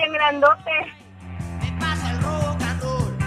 [0.00, 0.70] Bien grandote.
[1.60, 3.18] Me pasa el rock and roll.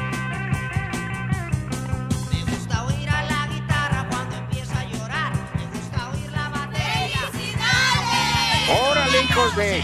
[2.31, 5.33] Me gusta oír a la guitarra cuando empieza a llorar.
[5.55, 7.19] Me gusta oír la batería.
[7.31, 8.79] ¡Felicidades!
[8.89, 9.83] Órale, hijos de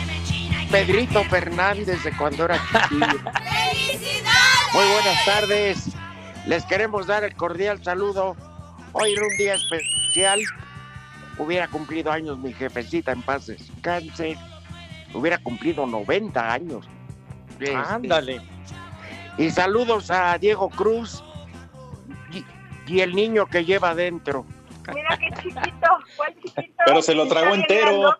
[0.72, 3.20] Pedrito Fernández de cuando era chiquillo.
[3.34, 4.74] ¡Felicidades!
[4.74, 5.90] Muy buenas tardes.
[6.48, 8.36] Les queremos dar el cordial saludo.
[8.94, 10.42] Hoy era un día especial.
[11.38, 14.38] Hubiera cumplido años mi jefecita en paz descanse.
[15.14, 16.88] Hubiera cumplido 90 años.
[17.60, 18.42] Este, Ándale.
[19.38, 21.24] Y saludos a Diego Cruz
[22.32, 22.46] y,
[22.92, 24.46] y el niño que lleva adentro.
[24.94, 25.88] Mira qué chiquito,
[26.18, 26.74] ¿cuál chiquito?
[26.86, 28.16] Pero se lo tragó entero.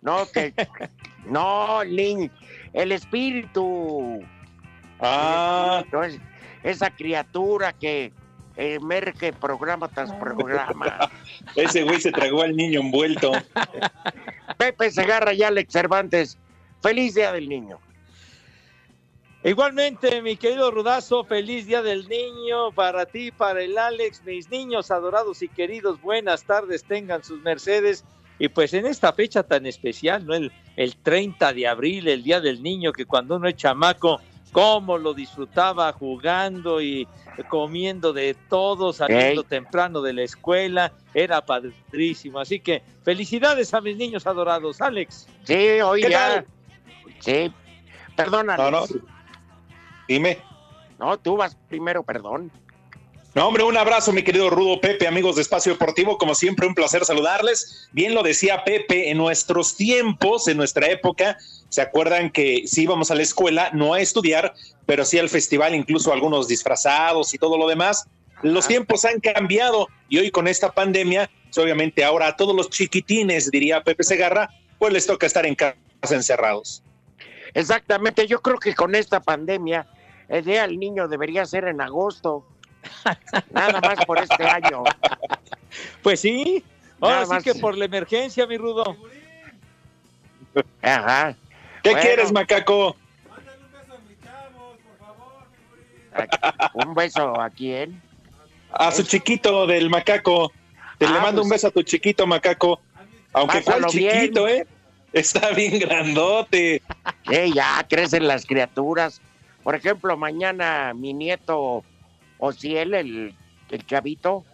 [0.00, 0.54] No, que.
[1.26, 2.30] no, el niño.
[2.72, 4.20] El espíritu.
[5.00, 6.20] Ah, Entonces,
[6.62, 8.12] esa criatura que
[8.58, 11.10] emerge programa tras programa.
[11.56, 13.32] ese güey se tragó al niño envuelto.
[14.58, 16.36] Pepe Segarra y Alex Cervantes.
[16.82, 17.78] Feliz Día del Niño.
[19.44, 24.90] Igualmente, mi querido Rudazo, feliz día del niño para ti, para el Alex, mis niños
[24.90, 28.04] adorados y queridos, buenas tardes, tengan sus mercedes.
[28.40, 30.34] Y pues en esta fecha tan especial, ¿no?
[30.34, 34.20] El, el 30 de abril, el día del niño, que cuando uno es chamaco,
[34.52, 37.06] cómo lo disfrutaba jugando y
[37.48, 42.40] comiendo de todo, saliendo temprano de la escuela, era padrísimo.
[42.40, 45.28] Así que felicidades a mis niños adorados, Alex.
[45.44, 46.18] Sí, hoy ¿Qué ya.
[46.18, 46.46] tal?
[47.20, 47.52] Sí.
[48.16, 48.56] Perdona.
[48.56, 48.78] No, no.
[48.78, 48.94] Alex.
[50.08, 50.38] Dime.
[50.98, 52.50] No, tú vas primero, perdón.
[53.34, 56.18] No, hombre, un abrazo, mi querido Rudo Pepe, amigos de Espacio Deportivo.
[56.18, 57.88] Como siempre, un placer saludarles.
[57.92, 61.36] Bien lo decía Pepe, en nuestros tiempos, en nuestra época,
[61.68, 64.54] ¿se acuerdan que sí íbamos a la escuela, no a estudiar,
[64.86, 68.06] pero sí al festival, incluso algunos disfrazados y todo lo demás?
[68.42, 68.68] Los Ah.
[68.68, 73.50] tiempos han cambiado y hoy con esta pandemia, pues, obviamente ahora a todos los chiquitines,
[73.50, 74.48] diría Pepe Segarra,
[74.78, 75.76] pues les toca estar en casa
[76.10, 76.82] encerrados.
[77.54, 78.26] Exactamente.
[78.26, 79.86] Yo creo que con esta pandemia,
[80.28, 82.46] el Día del Niño debería ser en agosto.
[83.50, 84.84] Nada más por este año.
[86.02, 86.62] Pues sí,
[87.00, 87.42] ahora Nada sí más.
[87.44, 88.96] que por la emergencia, mi Rudo.
[90.82, 91.36] Ajá.
[91.82, 92.00] ¿Qué Bueno.
[92.02, 92.96] quieres, macaco?
[96.74, 98.00] Un beso a quién.
[98.72, 100.52] A su chiquito del macaco.
[100.98, 101.60] Te Ah, le mando un pues.
[101.60, 102.80] beso a tu chiquito macaco.
[103.32, 104.10] Aunque cuál bien.
[104.12, 104.66] chiquito, ¿eh?
[105.12, 106.82] Está bien grandote.
[107.30, 109.20] Sí, ya crecen las criaturas.
[109.62, 111.84] Por ejemplo, mañana mi nieto
[112.38, 113.34] Ociel, el,
[113.70, 114.44] el chavito,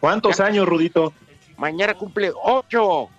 [0.00, 1.12] ¿Cuántos años, Rudito?
[1.58, 3.10] mañana cumple ocho.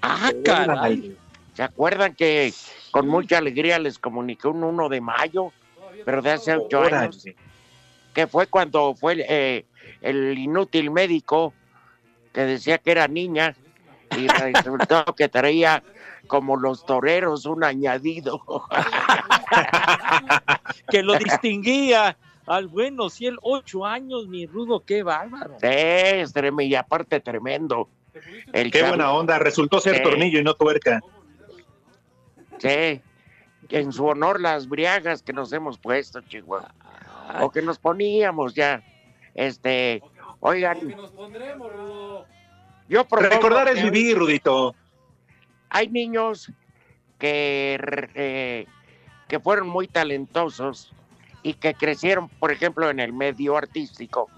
[0.00, 1.14] Ah, caray.
[1.54, 2.52] ¿Se acuerdan que
[2.90, 5.52] con mucha alegría les comuniqué un 1 de mayo,
[6.04, 7.24] pero de hace ocho años,
[8.12, 9.64] que fue cuando fue eh,
[10.00, 11.52] el inútil médico
[12.32, 13.54] que decía que era niña
[14.16, 15.82] y resultó que traía
[16.26, 18.42] como los toreros un añadido.
[20.90, 22.16] que lo distinguía
[22.46, 25.56] al bueno cielo, ocho años, mi rudo, qué bárbaro.
[25.60, 27.88] Sí, es tremendo, y aparte tremendo.
[28.52, 29.38] El Qué chavo- buena onda.
[29.38, 31.00] Resultó ser tornillo y no tuerca.
[32.60, 33.00] Sí,
[33.70, 36.74] en su honor las briagas que nos hemos puesto, Chihuahua.
[37.40, 38.82] O que nos poníamos ya.
[39.34, 40.02] Este,
[40.40, 40.78] oigan.
[42.88, 44.74] Yo propongo Recordar es que vivir, Rudito.
[45.68, 46.52] Hay niños
[47.18, 47.78] que,
[48.14, 48.66] eh,
[49.28, 50.92] que fueron muy talentosos
[51.42, 54.28] y que crecieron, por ejemplo, en el medio artístico.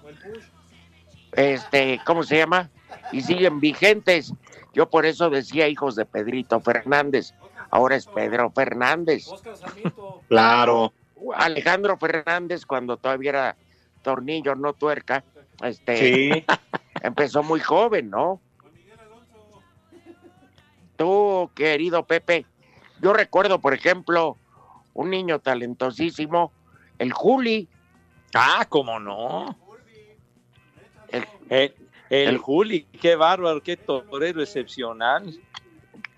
[1.31, 2.69] Este, ¿cómo se llama?
[3.11, 4.33] Y siguen vigentes.
[4.73, 7.33] Yo por eso decía hijos de Pedrito Fernández.
[7.75, 9.25] Ahora es Pedro Fernández.
[10.27, 10.93] Claro.
[11.35, 13.55] Alejandro Fernández, cuando todavía era
[14.03, 15.23] tornillo, no tuerca,
[15.63, 16.45] este, Sí.
[17.01, 18.39] empezó muy joven, ¿no?
[20.97, 22.45] Tú, querido Pepe,
[23.01, 24.37] yo recuerdo, por ejemplo,
[24.93, 26.51] un niño talentosísimo,
[26.99, 27.67] el Juli.
[28.35, 29.57] Ah, cómo no.
[31.09, 31.73] El- El,
[32.09, 35.33] el El- Juli, qué bárbaro, qué torero excepcional.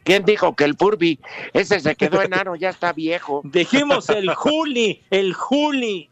[0.05, 1.19] ¿Quién dijo que el Furby?
[1.51, 3.41] Ese se quedó enano, ya está viejo.
[3.43, 6.09] Dijimos el Juli, el Juli.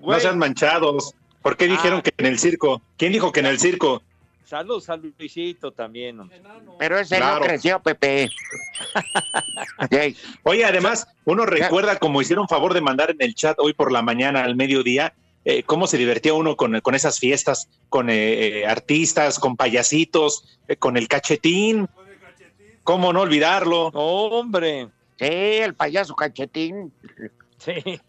[0.00, 1.14] No sean manchados.
[1.42, 2.02] ¿Por qué dijeron Ah.
[2.02, 2.82] que en el circo?
[2.98, 4.02] ¿Quién dijo que en el circo?
[4.44, 6.20] Saludos a Luisito también.
[6.78, 7.40] Pero ese Claro.
[7.40, 8.28] no creció, Pepe.
[10.42, 14.02] Oye, además, uno recuerda como hicieron favor de mandar en el chat hoy por la
[14.02, 15.14] mañana al mediodía,
[15.44, 20.58] eh, cómo se divertía uno con, con esas fiestas, con eh, eh, artistas, con payasitos,
[20.68, 21.88] eh, con el cachetín.
[22.90, 23.86] ¿Cómo no olvidarlo?
[23.94, 26.92] Hombre, sí, el payaso cachetín.
[27.56, 28.00] sí.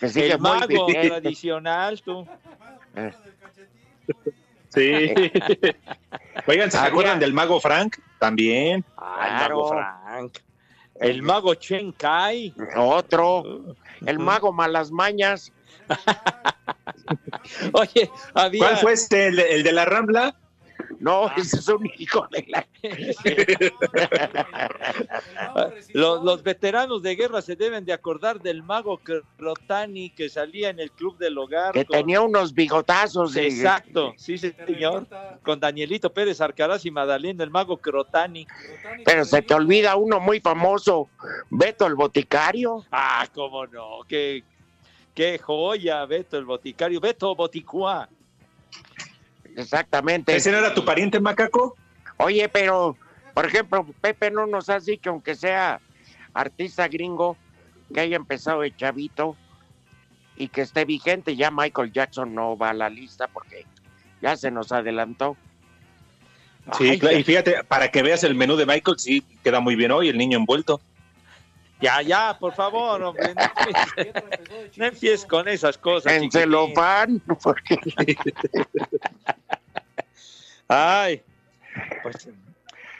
[0.00, 2.26] Que sigue el muy mago tradicional, tú.
[4.70, 5.14] Sí.
[6.48, 7.98] Oigan, ¿se acuerdan del mago Frank?
[8.18, 8.84] También.
[8.96, 9.56] Ah, el Claro.
[9.56, 10.38] mago Frank.
[10.96, 12.52] El mago Chen Kai.
[12.74, 15.52] Otro, el mago malas mañas.
[17.72, 18.58] Oye, había.
[18.66, 19.28] ¿Cuál fue este?
[19.28, 20.34] ¿El de, el de la Rambla?
[21.00, 22.66] No, ese es un hijo de la...
[25.92, 29.00] Los, los veteranos de guerra se deben de acordar del mago
[29.36, 31.72] Crotani que salía en el club del hogar.
[31.72, 33.36] que con- tenía unos bigotazos.
[33.36, 35.06] y- Exacto, sí, señor.
[35.42, 38.46] Con Danielito Pérez Arcaraz y Madalena, el mago Crotani.
[39.04, 41.08] Pero se te olvida uno muy famoso,
[41.50, 42.84] Beto el Boticario.
[42.90, 44.42] Ah, cómo no, qué,
[45.14, 48.08] qué joya, Beto el boticario, Beto Boticua.
[49.56, 50.34] Exactamente.
[50.34, 51.76] ¿Ese no era tu pariente macaco?
[52.16, 52.96] Oye, pero,
[53.32, 55.80] por ejemplo, Pepe no nos has dicho, aunque sea
[56.32, 57.36] artista gringo,
[57.92, 59.36] que haya empezado de chavito
[60.36, 61.36] y que esté vigente.
[61.36, 63.66] Ya Michael Jackson no va a la lista porque
[64.20, 65.36] ya se nos adelantó.
[66.78, 69.76] Sí, Ay, claro, y fíjate, para que veas el menú de Michael, sí, queda muy
[69.76, 70.80] bien hoy, el niño envuelto.
[71.84, 74.12] Ya, ya, por favor, hombre, no empieces,
[74.78, 76.14] no empieces con esas cosas.
[76.14, 76.40] En chiquitín.
[76.40, 77.22] celofán,
[80.66, 81.22] Ay,
[82.02, 82.30] pues,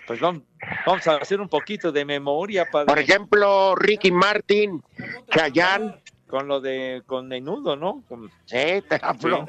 [0.06, 0.42] pues vamos,
[0.84, 2.86] vamos a hacer un poquito de memoria, padre.
[2.88, 4.82] por ejemplo, Ricky Martin,
[5.30, 8.02] Chayanne, con lo de con menudo, ¿no?
[8.06, 9.46] Con- sí, te habló,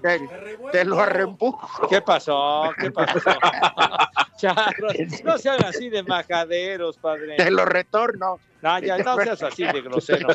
[0.00, 0.28] te,
[0.70, 1.88] te lo reempujo.
[1.88, 2.72] ¿Qué pasó?
[2.78, 3.18] ¿Qué pasó?
[4.40, 4.94] Charros,
[5.24, 7.36] no sean así de majaderos, padre.
[7.36, 8.38] Te lo retorno.
[8.62, 10.28] No, ya, no seas así de grosero.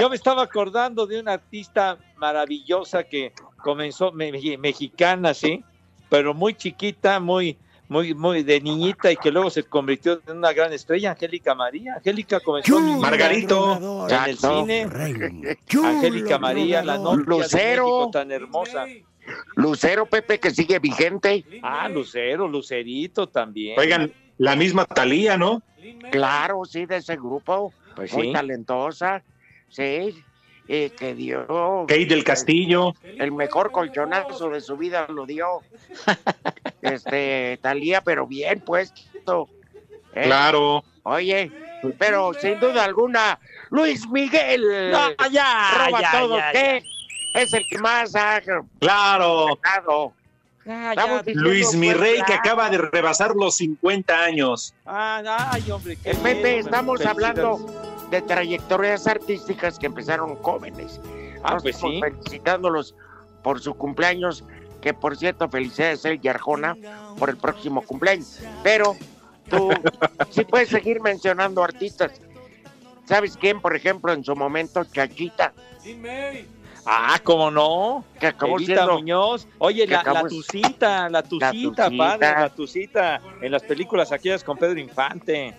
[0.00, 5.62] Yo me estaba acordando de una artista maravillosa que comenzó, me- me- mexicana, sí,
[6.08, 7.56] pero muy chiquita, muy,
[7.88, 11.94] muy, muy de niñita y que luego se convirtió en una gran estrella, Angélica María.
[11.98, 14.08] Angélica comenzó niñita Margarito.
[14.08, 14.86] en el cine.
[15.84, 17.84] Angélica María, la novia Lucero.
[17.84, 18.86] de México tan hermosa.
[19.56, 21.44] Lucero Pepe que sigue vigente.
[21.62, 23.78] Ah, Lucero, Lucerito también.
[23.78, 25.62] Oigan, la misma Talía, ¿no?
[26.10, 27.72] Claro, sí, de ese grupo.
[27.94, 28.32] Pues muy sí.
[28.32, 29.22] talentosa.
[29.68, 30.22] Sí.
[30.68, 31.46] Y que dio
[31.88, 32.94] Kate del Castillo.
[33.02, 35.46] el mejor colchonazo de su vida, lo dio.
[36.82, 39.48] Este, Talía, pero bien puesto.
[40.14, 40.22] ¿eh?
[40.24, 40.82] Claro.
[41.04, 41.50] Oye,
[41.98, 43.38] pero sin duda alguna,
[43.70, 46.36] Luis Miguel No, ya, roba ya, todo.
[46.38, 46.84] ya, ¿Qué?
[47.34, 48.40] Es el que más ha
[48.80, 49.58] Claro.
[50.64, 51.22] ya.
[51.34, 54.74] Luis mi rey que acaba de rebasar los 50 años.
[54.86, 57.58] Ah, ay, hombre, qué Eh, Pepe, bien, estamos hablando
[58.10, 61.00] de trayectorias artísticas que empezaron jóvenes.
[61.42, 62.00] Ah, pues sí.
[62.00, 62.94] Felicitándolos
[63.42, 64.44] por su cumpleaños,
[64.80, 66.76] que por cierto, felicidades el Arjona
[67.18, 68.38] por el próximo cumpleaños.
[68.62, 68.96] Pero
[69.50, 69.70] tú
[70.30, 72.20] sí puedes seguir mencionando artistas.
[73.04, 75.52] ¿Sabes quién, por ejemplo, en su momento, Chachita,
[76.84, 78.04] Ah, cómo no.
[78.18, 79.46] que acabó Evita siendo Muñoz.
[79.58, 81.90] Oye, la, la tucita, la tucita, tucita.
[81.96, 83.20] padre, la tucita.
[83.40, 85.54] En las películas aquellas con Pedro Infante.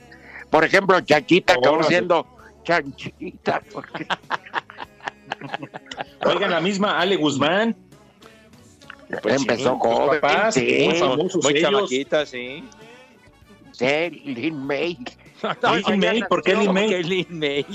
[0.50, 1.90] Por ejemplo, Chachita acabó Órale.
[1.90, 2.28] siendo
[2.64, 3.62] Chanchita.
[3.72, 4.08] Porque...
[6.26, 7.76] Oigan, la misma Ale Guzmán.
[9.22, 10.86] Pues Empezó sí, sus papás, sí.
[10.86, 12.64] muy famosos Muy chamaquita, sí.
[13.72, 14.98] Sí, Lin May.
[15.88, 16.90] Lin May, ¿por qué Lin May?
[16.90, 17.66] ¿Qué Lin May?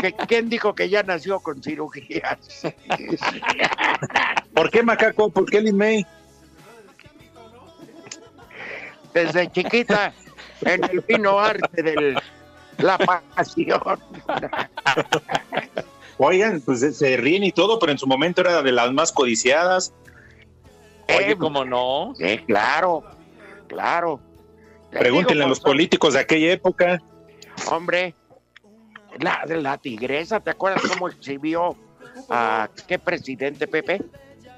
[0.00, 2.38] ¿Qué- ¿Quién dijo que ya nació con cirugías?
[4.54, 5.30] ¿Por qué Macaco?
[5.30, 6.06] ¿Por qué Lin May?
[9.14, 10.12] Desde chiquita,
[10.62, 12.16] en el fino arte de
[12.78, 13.80] la pasión.
[16.18, 19.92] Oigan, pues se- ríen y todo, pero en su momento era de las más codiciadas.
[21.08, 22.12] Oye, Eh, ¿cómo no?
[22.16, 23.04] Sí, claro,
[23.68, 24.20] claro.
[24.90, 27.00] Te Pregúntenle digo, a los políticos de aquella época.
[27.70, 28.14] Hombre,
[29.20, 31.76] la, la tigresa, ¿te acuerdas cómo exhibió
[32.28, 34.02] a qué presidente, Pepe?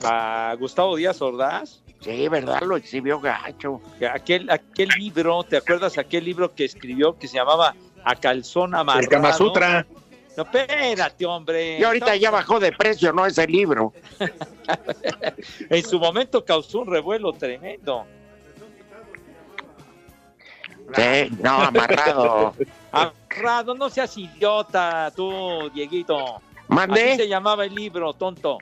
[0.04, 1.82] A Gustavo Díaz Ordaz.
[2.00, 2.62] Sí, ¿verdad?
[2.62, 3.80] Lo exhibió gacho.
[4.12, 7.74] Aquel, aquel libro, ¿te acuerdas aquel libro que escribió que se llamaba
[8.04, 9.00] A Calzón Amarrado?
[9.00, 9.86] El Kama Sutra.
[10.36, 11.80] No, espérate, hombre.
[11.80, 13.26] Y ahorita ya bajó de precio, ¿no?
[13.26, 13.92] Ese libro.
[15.70, 18.04] En su momento causó un revuelo tremendo.
[20.94, 22.54] Sí, no, amarrado.
[23.00, 26.36] Amarrado, no seas idiota, tú, Dieguito.
[26.36, 27.16] Así ¿Mande?
[27.16, 28.58] se llamaba el libro, tonto.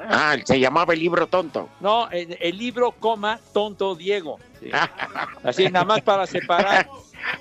[0.00, 1.68] Ah, se llamaba el libro tonto.
[1.80, 4.38] No, el, el libro, coma, tonto Diego.
[4.60, 4.70] Sí.
[5.42, 6.88] Así, nada más para separar.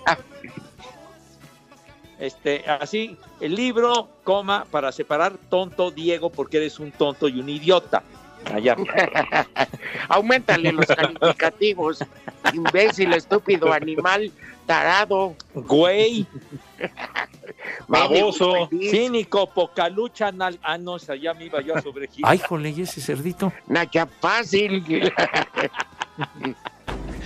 [2.17, 7.50] Este, así, el libro, coma, para separar tonto Diego, porque eres un tonto y un
[7.50, 8.03] idiota.
[8.54, 8.75] Allá.
[10.10, 12.04] Aumentale los calificativos.
[12.54, 14.32] Imbécil, estúpido, animal,
[14.66, 15.36] tarado.
[15.54, 16.25] Güey,
[17.88, 18.70] Baboso.
[18.92, 22.32] cínico, poca lucha, nal- ah, no, ya me iba yo a sobregirar.
[22.32, 23.52] Ay, jole, ¿y ese cerdito?
[23.68, 24.84] Nacha fácil.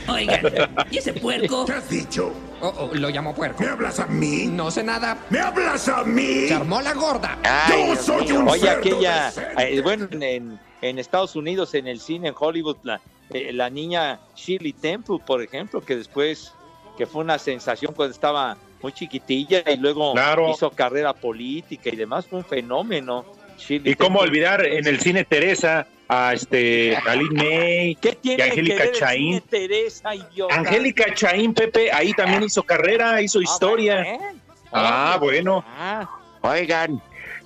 [0.07, 0.41] Oigan,
[0.89, 1.65] ¿y ese puerco?
[1.65, 2.33] ¿Qué has dicho?
[2.61, 3.61] Oh, oh, lo llamo puerco.
[3.63, 4.47] ¿Me hablas a mí?
[4.47, 5.17] No sé nada.
[5.29, 6.47] ¿Me hablas a mí?
[6.47, 7.37] Se armó la gorda.
[7.43, 8.39] Ay, Yo soy mío.
[8.39, 12.77] un Oye, cerdo aquella, eh, bueno, en, en Estados Unidos, en el cine, en Hollywood,
[12.83, 16.53] la, eh, la niña Shirley Temple, por ejemplo, que después,
[16.97, 20.49] que fue una sensación cuando estaba muy chiquitilla y luego Claro.
[20.51, 23.25] hizo carrera política y demás, fue un fenómeno.
[23.57, 24.29] Shirley Y cómo Temple.
[24.29, 28.83] olvidar en el cine Teresa a este a Lin May, ¿Qué tiene y Angélica que
[28.83, 29.25] ver el Chaín?
[29.33, 30.55] cine Teresa, idiota?
[30.55, 33.95] Angélica Chaín, Pepe, ahí también hizo carrera, hizo Ah, historia.
[34.01, 34.39] bueno.
[34.71, 35.65] Ah, bueno.
[35.67, 36.09] Ah,
[36.41, 37.01] Oigan,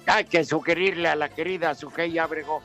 [0.06, 2.62] hay que sugerirle a la querida Sujei Abrego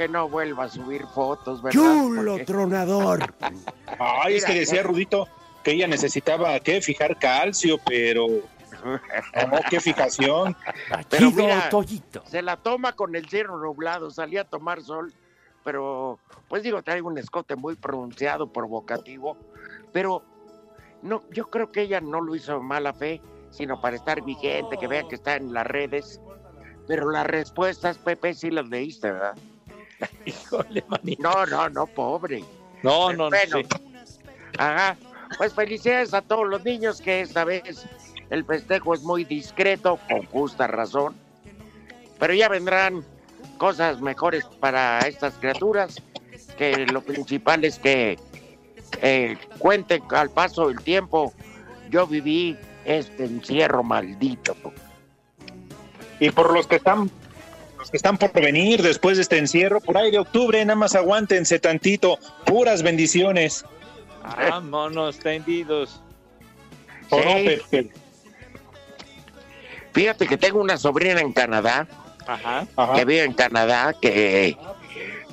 [0.00, 1.78] que no vuelva a subir fotos, ¿verdad?
[1.78, 3.34] Chulo Porque- tronador.
[3.98, 4.82] Ay, es que decía.
[4.82, 5.28] Rudito
[5.62, 6.80] que ella necesitaba ¿qué?
[6.80, 10.56] fijar calcio, pero no, qué fijación.
[11.10, 11.68] Pero mira,
[12.24, 15.12] se la toma con el cielo nublado, salía a tomar sol,
[15.64, 19.36] pero pues digo, trae un escote muy pronunciado, provocativo,
[19.92, 20.22] pero
[21.02, 24.78] no, yo creo que ella no lo hizo de mala fe, sino para estar vigente,
[24.78, 26.22] que vean que está en las redes.
[26.88, 29.36] Pero las respuestas, Pepe, sí las leíste, ¿verdad?
[30.24, 31.22] híjole, manito.
[31.22, 32.44] No, no, no, pobre.
[32.82, 33.30] No, no, no.
[33.30, 33.66] Bueno, sí.
[34.58, 34.96] Ajá.
[35.38, 37.86] Pues felicidades a todos los niños que esta vez
[38.30, 41.14] el festejo es muy discreto, con justa razón.
[42.18, 43.04] Pero ya vendrán
[43.58, 45.96] cosas mejores para estas criaturas,
[46.58, 48.18] que lo principal es que
[49.02, 51.32] eh, cuenten al paso del tiempo.
[51.90, 54.56] Yo viví este encierro maldito.
[56.18, 57.10] Y por los que están
[57.80, 60.94] los que están por venir después de este encierro, por ahí de octubre, nada más
[60.94, 62.18] aguántense tantito.
[62.44, 63.64] Puras bendiciones.
[64.22, 66.00] Vámonos tendidos.
[67.08, 67.58] ¿O no, Sí.
[67.70, 67.90] Pepe?
[69.92, 71.88] Fíjate que tengo una sobrina en Canadá
[72.26, 72.66] Ajá.
[72.76, 72.94] Ajá.
[72.94, 74.56] que vive en Canadá, que,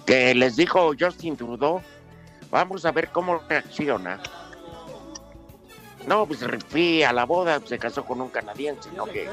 [0.05, 1.81] que les dijo Justin Trudeau,
[2.49, 4.19] vamos a ver cómo reacciona.
[6.07, 6.39] No, pues
[6.69, 9.05] fui a la boda, se casó con un canadiense, ¿no?
[9.05, 9.27] Que,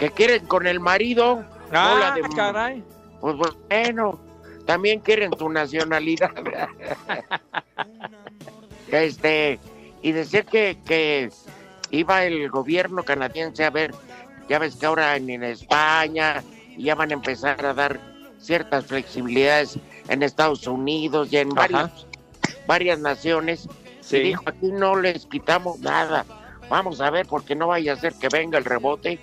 [0.00, 1.44] que quieren con el marido.
[1.70, 2.82] Ah, de- caray.
[3.20, 3.36] Pues
[3.68, 4.18] bueno,
[4.64, 6.30] también quieren tu nacionalidad.
[8.88, 9.58] este,
[10.00, 11.28] y decir que, que
[11.90, 13.94] iba el gobierno canadiense a ver,
[14.48, 16.42] ya ves que ahora en, en España
[16.78, 18.00] ya van a empezar a dar
[18.38, 19.78] ciertas flexibilidades
[20.08, 21.60] en Estados Unidos y en Ajá.
[21.60, 22.06] varias,
[22.66, 23.68] varias naciones.
[24.00, 24.16] Sí.
[24.16, 26.24] Y dijo, aquí no les quitamos nada.
[26.70, 29.18] Vamos a ver, porque no vaya a ser que venga el rebote.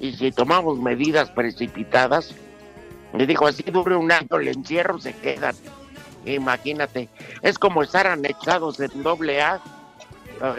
[0.00, 2.34] Y si tomamos medidas precipitadas,
[3.12, 5.54] le dijo, así dure un año el encierro, se quedan.
[6.24, 7.08] Imagínate,
[7.42, 9.60] es como estar anexados en doble A.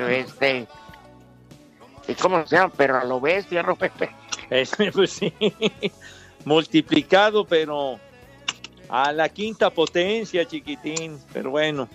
[0.10, 0.68] Este,
[2.08, 2.72] ¿y cómo se llama?
[2.78, 4.12] Pero a lo bestia, ¿no, Pepe?
[4.50, 5.34] Este, pues sí.
[6.46, 8.00] Multiplicado, pero
[8.90, 11.20] a la quinta potencia, chiquitín.
[11.34, 11.88] Pero bueno.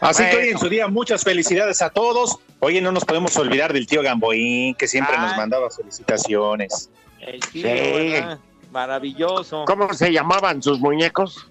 [0.00, 2.38] Así que hoy en su día, muchas felicidades a todos.
[2.60, 5.36] Oye, no nos podemos olvidar del tío Gamboín, que siempre nos Ay.
[5.36, 6.90] mandaba felicitaciones.
[7.20, 8.10] El tío, Sí.
[8.10, 8.38] ¿verdad?
[8.72, 9.64] Maravilloso.
[9.66, 11.46] ¿Cómo se llamaban sus muñecos?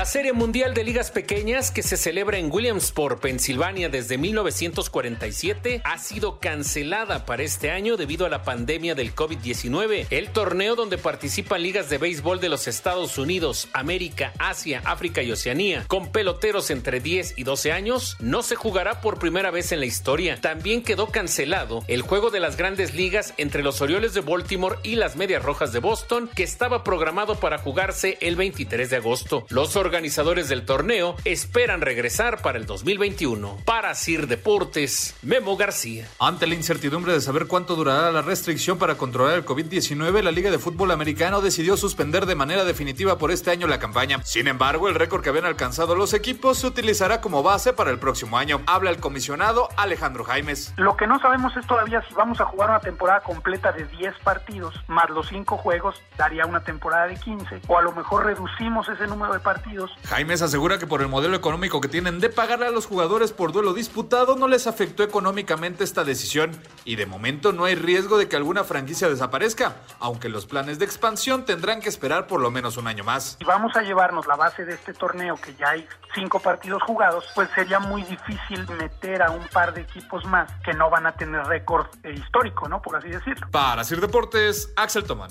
[0.05, 5.97] La Serie Mundial de Ligas Pequeñas que se celebra en Williamsport, Pensilvania desde 1947 ha
[5.97, 10.05] sido cancelada para este año debido a la pandemia del COVID-19.
[10.11, 15.31] El torneo donde participan ligas de béisbol de los Estados Unidos, América, Asia, África y
[15.31, 19.79] Oceanía, con peloteros entre 10 y 12 años, no se jugará por primera vez en
[19.79, 20.39] la historia.
[20.39, 24.97] También quedó cancelado el juego de las grandes ligas entre los Orioles de Baltimore y
[24.97, 29.47] las Medias Rojas de Boston, que estaba programado para jugarse el 23 de agosto.
[29.49, 33.59] Los del torneo esperan regresar para el 2021.
[33.63, 36.05] Para Sir Deportes, Memo García.
[36.19, 40.51] Ante la incertidumbre de saber cuánto durará la restricción para controlar el COVID-19, la Liga
[40.51, 44.21] de Fútbol Americano decidió suspender de manera definitiva por este año la campaña.
[44.25, 47.97] Sin embargo, el récord que habían alcanzado los equipos se utilizará como base para el
[47.97, 48.61] próximo año.
[48.67, 50.73] Habla el comisionado Alejandro Jaimes.
[50.75, 54.13] Lo que no sabemos es todavía si vamos a jugar una temporada completa de 10
[54.25, 58.89] partidos, más los 5 juegos, daría una temporada de 15, o a lo mejor reducimos
[58.89, 59.84] ese número de partidos.
[60.05, 63.51] Jaimes asegura que por el modelo económico que tienen de pagarle a los jugadores por
[63.51, 66.51] duelo disputado no les afectó económicamente esta decisión
[66.83, 70.85] y de momento no hay riesgo de que alguna franquicia desaparezca, aunque los planes de
[70.85, 73.35] expansión tendrán que esperar por lo menos un año más.
[73.39, 77.25] Si vamos a llevarnos la base de este torneo, que ya hay 5 partidos jugados,
[77.35, 81.13] pues sería muy difícil meter a un par de equipos más que no van a
[81.13, 82.81] tener récord eh, histórico, ¿no?
[82.81, 83.47] Por así decirlo.
[83.51, 85.29] Para Sir Deportes, Axel Toman.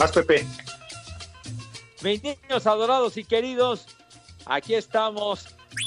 [0.00, 0.46] Más Pepe.
[2.02, 3.86] Mis niños adorados y queridos,
[4.46, 5.46] aquí estamos.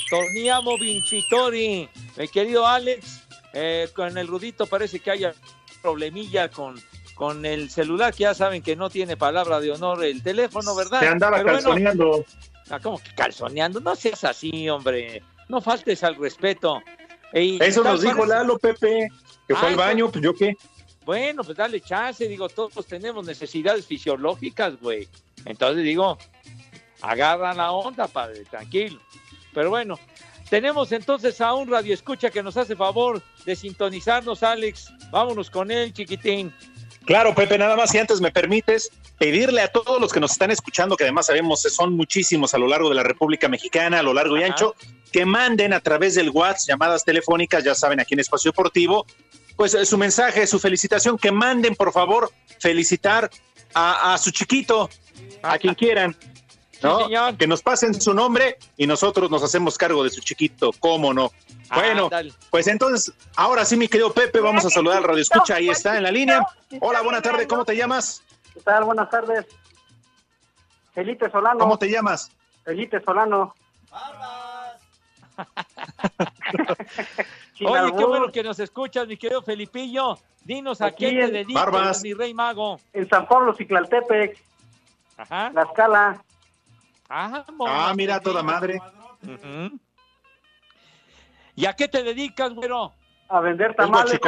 [0.09, 3.21] Torniamo Vincitori, mi querido Alex,
[3.53, 5.33] eh, con el Rudito parece que haya
[5.81, 6.79] problemilla con,
[7.15, 10.99] con el celular, que ya saben que no tiene palabra de honor el teléfono, ¿verdad?
[11.01, 12.25] Se andaba Pero bueno, calzoneando.
[12.69, 13.79] ah, ¿Cómo que calzoneando?
[13.81, 15.23] No seas así, hombre.
[15.49, 16.79] No faltes al respeto.
[17.33, 19.09] Eso nos dijo Lalo, Pepe,
[19.47, 20.55] que fue Ah, al baño, pues yo qué.
[21.05, 25.07] Bueno, pues dale chance, digo, todos tenemos necesidades fisiológicas, güey.
[25.45, 26.17] Entonces digo,
[27.01, 28.99] agarra la onda, padre, tranquilo.
[29.53, 29.99] Pero bueno,
[30.49, 34.91] tenemos entonces a un radio escucha que nos hace favor de sintonizarnos, Alex.
[35.11, 36.53] Vámonos con él, chiquitín.
[37.05, 40.51] Claro, Pepe, nada más, si antes me permites, pedirle a todos los que nos están
[40.51, 44.03] escuchando, que además sabemos que son muchísimos a lo largo de la República Mexicana, a
[44.03, 44.75] lo largo y ancho,
[45.11, 49.05] que manden a través del WhatsApp llamadas telefónicas, ya saben, aquí en Espacio Deportivo,
[49.55, 53.29] pues eh, su mensaje, su felicitación, que manden, por favor, felicitar
[53.73, 54.89] a, a su chiquito,
[55.41, 56.15] a quien quieran.
[56.83, 57.07] ¿no?
[57.37, 61.31] que nos pasen su nombre y nosotros nos hacemos cargo de su chiquito, cómo no.
[61.73, 62.33] Bueno, Ándale.
[62.49, 65.95] pues entonces, ahora sí, mi querido Pepe, vamos a saludar al Radio Escucha, ahí está
[65.97, 66.45] en la línea.
[66.81, 68.21] Hola, buena tarde, ¿cómo te llamas?
[68.53, 68.83] ¿Qué tal?
[68.83, 69.45] Buenas tardes.
[70.93, 71.59] Felipe Solano.
[71.59, 72.29] ¿Cómo te llamas?
[72.63, 73.55] Felipe Solano.
[77.65, 80.17] Oye, qué bueno que nos escuchas, mi querido Felipillo.
[80.43, 82.03] Dinos a Aquí quién te dedicas, Barbas.
[82.03, 82.79] mi rey mago.
[82.91, 84.37] En San Pablo, Ciclaltepec.
[85.17, 85.51] Ajá.
[85.53, 86.23] La escala.
[87.09, 88.81] Ah, Ah, mira, toda madre.
[89.21, 89.79] Ujú.
[91.55, 92.91] ¿Y a qué te dedicas, güero?
[93.29, 94.19] A vender Es tamales.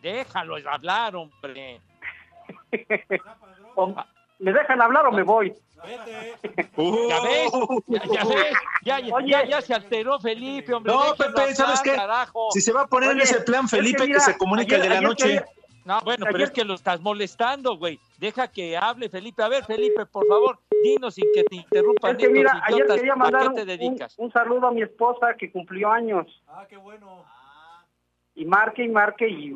[0.00, 1.80] Déjalo hablar, hombre.
[4.38, 5.54] ¿Me dejan hablar o me voy?
[5.86, 6.04] ¿Ya
[7.22, 7.52] ves?
[7.86, 8.52] ¿Ya, ya ves?
[8.84, 10.92] Ya, ya, ya, ya se alteró Felipe, hombre.
[10.92, 11.94] No, Pepe, ¿sabes qué?
[11.94, 12.48] carajo.
[12.52, 14.82] Si se va a poner en ese plan, es que Felipe, que, se comunica el
[14.82, 15.44] de la noche.
[15.84, 18.00] No, bueno, pero es que lo estás molestando, güey.
[18.16, 19.42] Deja que hable, Felipe.
[19.42, 22.86] A ver, Felipe, por favor, dinos sin que te interrumpan Es que estos mira, ayer
[22.86, 24.14] quería ¿A mandar qué un, dedicas?
[24.18, 26.42] un saludo a mi esposa que cumplió años.
[26.48, 27.22] Ah, qué bueno.
[28.34, 29.54] Y marque y marque y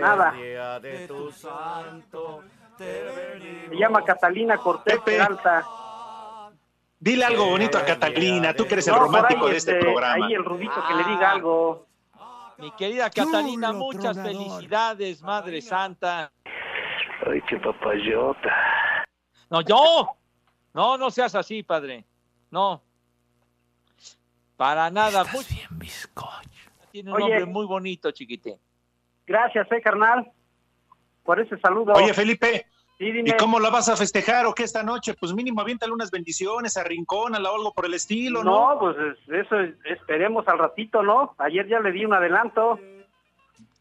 [0.00, 0.32] nada.
[0.80, 2.42] de tu santo,
[2.78, 5.66] Se llama Catalina Cortés Peralta.
[6.98, 10.26] Dile algo bonito a Catalina, tú que eres el romántico de este este, programa.
[10.26, 11.86] Ahí el Rudito que le diga algo.
[12.58, 16.32] Mi querida Catalina, muchas felicidades, Madre Santa.
[17.26, 19.04] Ay, qué papayota.
[19.50, 20.08] No, yo.
[20.72, 22.04] No, no seas así, padre.
[22.50, 22.82] No.
[24.56, 25.24] Para nada.
[25.32, 25.44] Muy...
[26.90, 27.28] Tiene un Oye.
[27.28, 28.56] nombre muy bonito, chiquitín.
[29.26, 30.30] Gracias, eh, carnal,
[31.26, 31.92] por ese saludo.
[31.94, 32.66] Oye, Felipe,
[32.98, 33.28] Sí, dime.
[33.28, 35.12] ¿y cómo la vas a festejar o qué esta noche?
[35.20, 38.72] Pues mínimo aviéntale unas bendiciones, arrincónala o algo por el estilo, ¿no?
[38.74, 41.34] No, pues es- eso es- esperemos al ratito, ¿no?
[41.36, 42.78] Ayer ya le di un adelanto.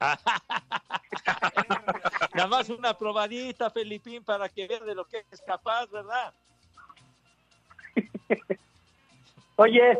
[2.34, 6.34] Nada más una probadita, Felipín, para que vea de lo que es capaz, ¿verdad?
[9.56, 9.98] Oye,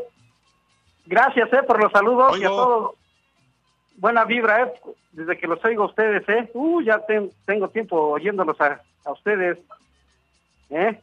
[1.06, 2.96] gracias, eh, por los saludos y a todos.
[3.98, 4.74] Buena vibra, eh,
[5.12, 6.50] desde que los oigo a ustedes, eh.
[6.54, 9.58] Uh, ya ten- tengo tiempo oyéndolos a, a ustedes.
[10.70, 11.00] ¿Eh?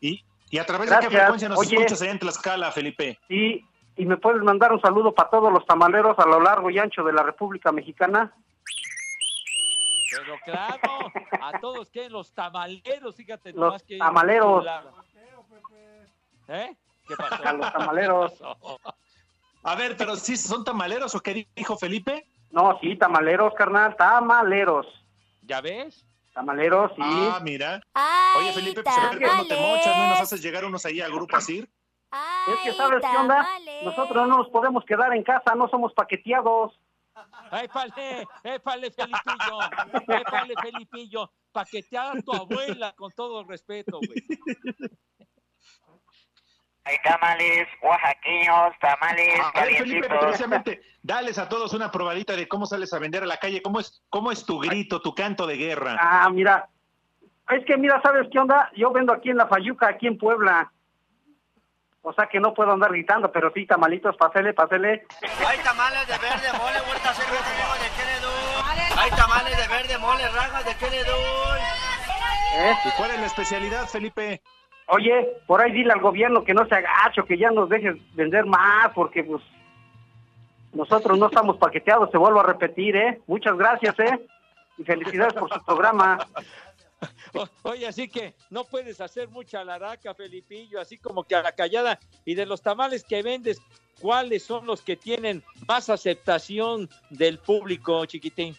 [0.00, 1.76] ¿Y, y a través de qué frecuencia nos Oye.
[1.76, 3.18] escuchas allá en Tlaxcala, Felipe?
[3.28, 3.64] Y,
[3.96, 7.02] y me puedes mandar un saludo para todos los tamaleros a lo largo y ancho
[7.02, 8.32] de la República Mexicana.
[10.16, 14.64] Pero claro, a todos que los tamaleros, fíjate Los nomás que tamaleros.
[16.48, 16.76] ¿Eh?
[17.08, 17.42] ¿Qué pasó?
[17.48, 18.32] A los tamaleros.
[19.64, 22.28] A ver, pero sí son tamaleros o qué dijo Felipe?
[22.50, 24.86] No, sí, tamaleros, carnal, tamaleros.
[25.42, 26.04] ¿Ya ves?
[26.34, 27.02] Tamaleros, sí.
[27.02, 27.80] Ah, mira.
[28.38, 31.12] Oye, Felipe, pues a ver cuándo te mochas, ¿no nos haces llegar unos ahí al
[31.12, 31.66] grupo así?
[32.46, 33.48] Es que, ¿sabes qué onda?
[33.82, 36.78] Nosotros no nos podemos quedar en casa, no somos paqueteados.
[37.50, 38.26] ¡Épale!
[38.42, 39.58] ¡Épale, Felipillo!
[40.08, 41.30] ¡Épale, Felipillo!
[41.52, 44.24] Pa' que te haga tu abuela, con todo el respeto, güey.
[46.86, 52.66] Hay tamales oaxaqueños, tamales A ver, Felipe, precisamente, dales a todos una probadita de cómo
[52.66, 55.56] sales a vender a la calle, cómo es, cómo es tu grito, tu canto de
[55.56, 55.96] guerra.
[55.98, 56.68] Ah, mira.
[57.50, 58.70] Es que, mira, ¿sabes qué onda?
[58.76, 60.70] Yo vendo aquí en La Fayuca, aquí en Puebla.
[62.02, 65.06] O sea que no puedo andar gritando, pero sí, tamalitos, pásele, pásele.
[65.46, 68.98] Hay tamales de verde, mole, huerta seca, tenemos de qué le doy.
[68.98, 71.60] Hay tamales de verde, mole, rajas, de qué le doy.
[72.56, 72.74] ¿Eh?
[72.84, 74.42] ¿Y cuál es la especialidad, Felipe?
[74.88, 78.44] Oye, por ahí dile al gobierno que no se agacho, que ya nos dejes vender
[78.44, 79.42] más, porque pues
[80.72, 83.20] nosotros no estamos paqueteados, te vuelvo a repetir, ¿eh?
[83.26, 84.26] Muchas gracias, ¿eh?
[84.76, 86.18] Y felicidades por su programa.
[87.34, 91.52] O- Oye, así que no puedes hacer mucha laraca, Felipillo, así como que a la
[91.52, 91.98] callada.
[92.24, 93.60] Y de los tamales que vendes,
[94.00, 98.56] ¿cuáles son los que tienen más aceptación del público, chiquitín?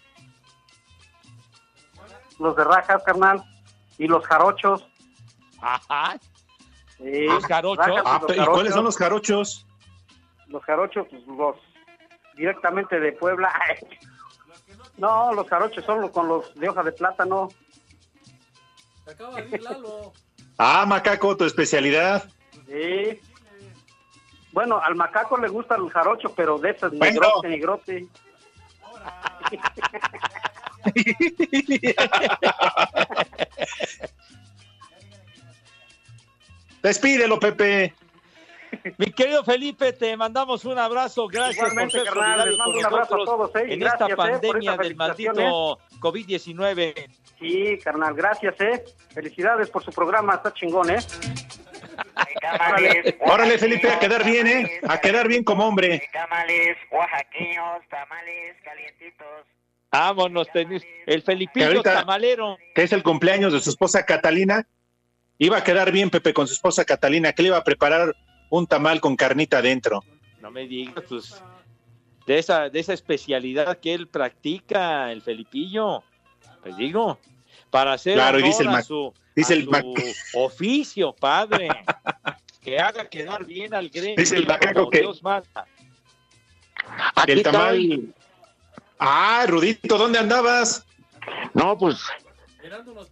[2.37, 3.43] Los de rajas, carnal,
[3.97, 4.85] y los jarochos.
[5.65, 6.17] Ajá.
[6.97, 7.85] Sí, ¿Los jarochos?
[7.87, 8.73] rajas Ah, los ¿Y cuáles jarochos.
[8.73, 9.65] son los jarochos?
[10.47, 11.55] Los jarochos, pues los
[12.35, 13.51] directamente de Puebla.
[14.97, 17.49] No, los jarochos son los con los de hoja de plátano.
[19.05, 20.13] Acaba de ir Lalo.
[20.57, 22.23] Ah, macaco, tu especialidad.
[22.65, 23.19] Sí.
[24.53, 27.19] Bueno, al macaco le gusta el jarocho, pero de esas Bueno.
[27.43, 28.07] negrote, negrote.
[36.85, 37.95] Despídelo, Pepe.
[38.97, 41.27] Mi querido Felipe, te mandamos un abrazo.
[41.27, 43.65] Gracias Igualmente, por ser carnal, solidario les mando con un abrazo a todos, ¿eh?
[43.69, 44.15] En gracias, esta ¿eh?
[44.15, 47.09] pandemia estas del maldito COVID-19.
[47.39, 48.83] Sí, carnal, gracias, ¿eh?
[49.15, 50.99] Felicidades por su programa, está chingón, ¿eh?
[52.39, 54.79] Tamales Órale, Felipe, a quedar bien, ¿eh?
[54.87, 56.07] A quedar bien como hombre.
[56.13, 59.47] Tamales oaxaqueños, tamales calientitos.
[59.91, 60.83] Vámonos, tenis.
[61.07, 62.57] El Que Felipillo ahorita- tamalero.
[62.75, 64.67] Que es el cumpleaños de su esposa Catalina.
[65.37, 68.15] Iba a quedar bien, Pepe, con su esposa Catalina, que le iba a preparar
[68.49, 70.03] un tamal con carnita adentro.
[70.41, 71.41] No me digas, pues,
[72.25, 76.03] de esa, de esa especialidad que él practica, el Felipillo.
[76.63, 77.19] Pues digo,
[77.69, 79.85] para hacer Claro, honor dice el a Mac- su, dice a el su Mac-
[80.35, 81.69] oficio, padre.
[82.61, 84.15] que haga quedar bien al gremio.
[84.17, 85.67] Dice el macaco que- Dios manda.
[87.27, 87.81] el tamal.
[87.81, 88.13] estoy.
[88.97, 90.85] Ah, Rudito, ¿dónde andabas?
[91.53, 91.97] No, pues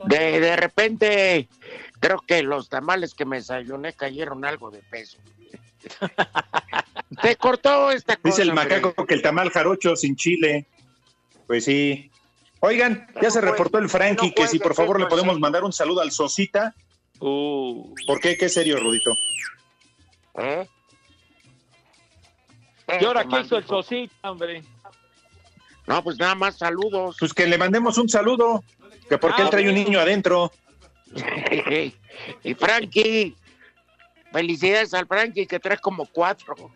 [0.05, 1.47] de, de repente
[2.03, 5.19] creo que los tamales que me desayuné cayeron algo de peso.
[7.21, 8.27] Te cortó esta cosa.
[8.27, 8.65] Dice el hombre.
[8.65, 10.67] macaco que el tamal jarocho sin chile.
[11.47, 12.11] Pues sí.
[12.59, 15.71] Oigan, ya se reportó el Frankie no que si por favor le podemos mandar un
[15.71, 16.75] saludo al Sosita.
[17.19, 18.37] Uh, ¿Por qué?
[18.37, 19.13] ¿Qué serio, Rudito?
[20.39, 20.67] ¿Eh?
[22.99, 24.61] ¿Y ahora Te qué hizo el Sosita, hombre?
[25.87, 27.15] No, pues nada más saludos.
[27.17, 28.61] Pues que le mandemos un saludo.
[29.07, 30.51] Que porque Ah, él trae un niño adentro.
[32.43, 33.35] y Frankie,
[34.31, 36.55] felicidades al Frankie que trae como cuatro.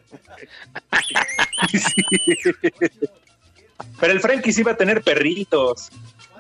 [4.00, 5.90] Pero el Frankie sí iba a tener perritos.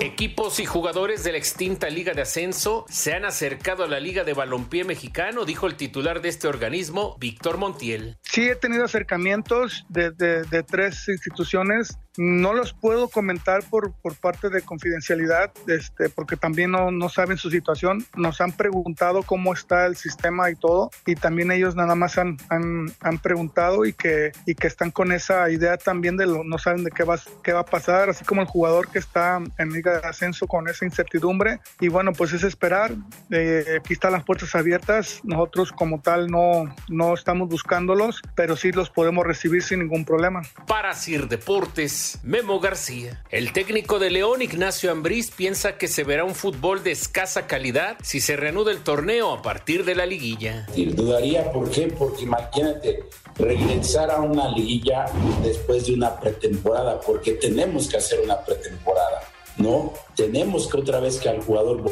[0.00, 4.24] Equipos y jugadores de la extinta Liga de Ascenso se han acercado a la Liga
[4.24, 8.16] de Balompié Mexicano, dijo el titular de este organismo, Víctor Montiel.
[8.22, 11.96] Sí, he tenido acercamientos de, de- de tres instituciones.
[12.16, 17.36] No los puedo comentar por, por parte de confidencialidad, este, porque también no, no saben
[17.36, 18.06] su situación.
[18.16, 22.36] Nos han preguntado cómo está el sistema y todo, y también ellos nada más han,
[22.48, 26.58] han, han preguntado y que, y que están con esa idea también de lo, no
[26.58, 29.70] saben de qué va, qué va a pasar, así como el jugador que está en
[29.70, 31.60] Liga de Ascenso con esa incertidumbre.
[31.80, 32.92] Y bueno, pues es esperar.
[33.30, 35.20] Eh, aquí están las puertas abiertas.
[35.24, 40.42] Nosotros como tal no, no estamos buscándolos, pero sí los podemos recibir sin ningún problema.
[40.66, 43.22] Para Sir Deportes, Memo García.
[43.30, 47.96] El técnico de León, Ignacio Ambriz, piensa que se verá un fútbol de escasa calidad
[48.02, 50.66] si se reanuda el torneo a partir de la liguilla.
[50.94, 51.88] dudaría, ¿por qué?
[51.88, 53.04] Porque imagínate
[53.36, 55.06] regresar a una liguilla
[55.42, 59.22] después de una pretemporada, porque tenemos que hacer una pretemporada,
[59.58, 59.92] ¿no?
[60.14, 61.82] Tenemos que otra vez que al jugador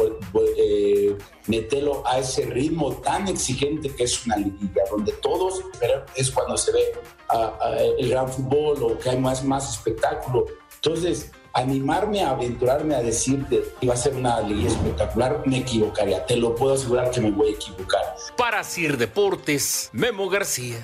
[0.57, 6.31] eh, meterlo a ese ritmo tan exigente que es una liguilla, donde todos, pero es
[6.31, 6.93] cuando se ve
[7.31, 10.47] ah, ah, el gran fútbol o que hay más, más espectáculo.
[10.77, 16.27] Entonces, animarme a aventurarme a decirte que va a ser una liguilla espectacular, me equivocaría.
[16.27, 18.17] Te lo puedo asegurar que me voy a equivocar.
[18.37, 20.77] Para Sir Deportes, Memo García.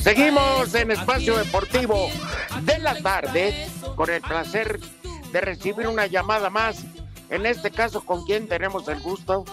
[0.00, 1.36] Seguimos en ¿A Espacio?
[1.36, 2.08] Deportivo
[2.50, 4.80] ¿A quién de la tarde con el placer
[5.32, 6.84] de recibir una llamada más.
[7.28, 9.44] En este caso, ¿con quién tenemos el gusto?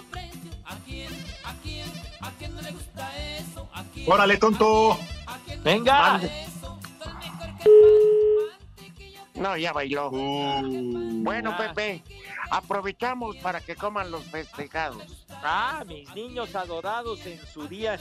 [4.07, 4.97] ¡Órale, tonto!
[5.63, 6.21] Venga.
[9.33, 10.09] No, ya bailó.
[10.11, 11.23] Uh.
[11.23, 12.03] bueno, Pepe,
[12.49, 15.25] aprovechamos para que coman los festejados.
[15.29, 17.99] Ah, mis niños adorados en su día.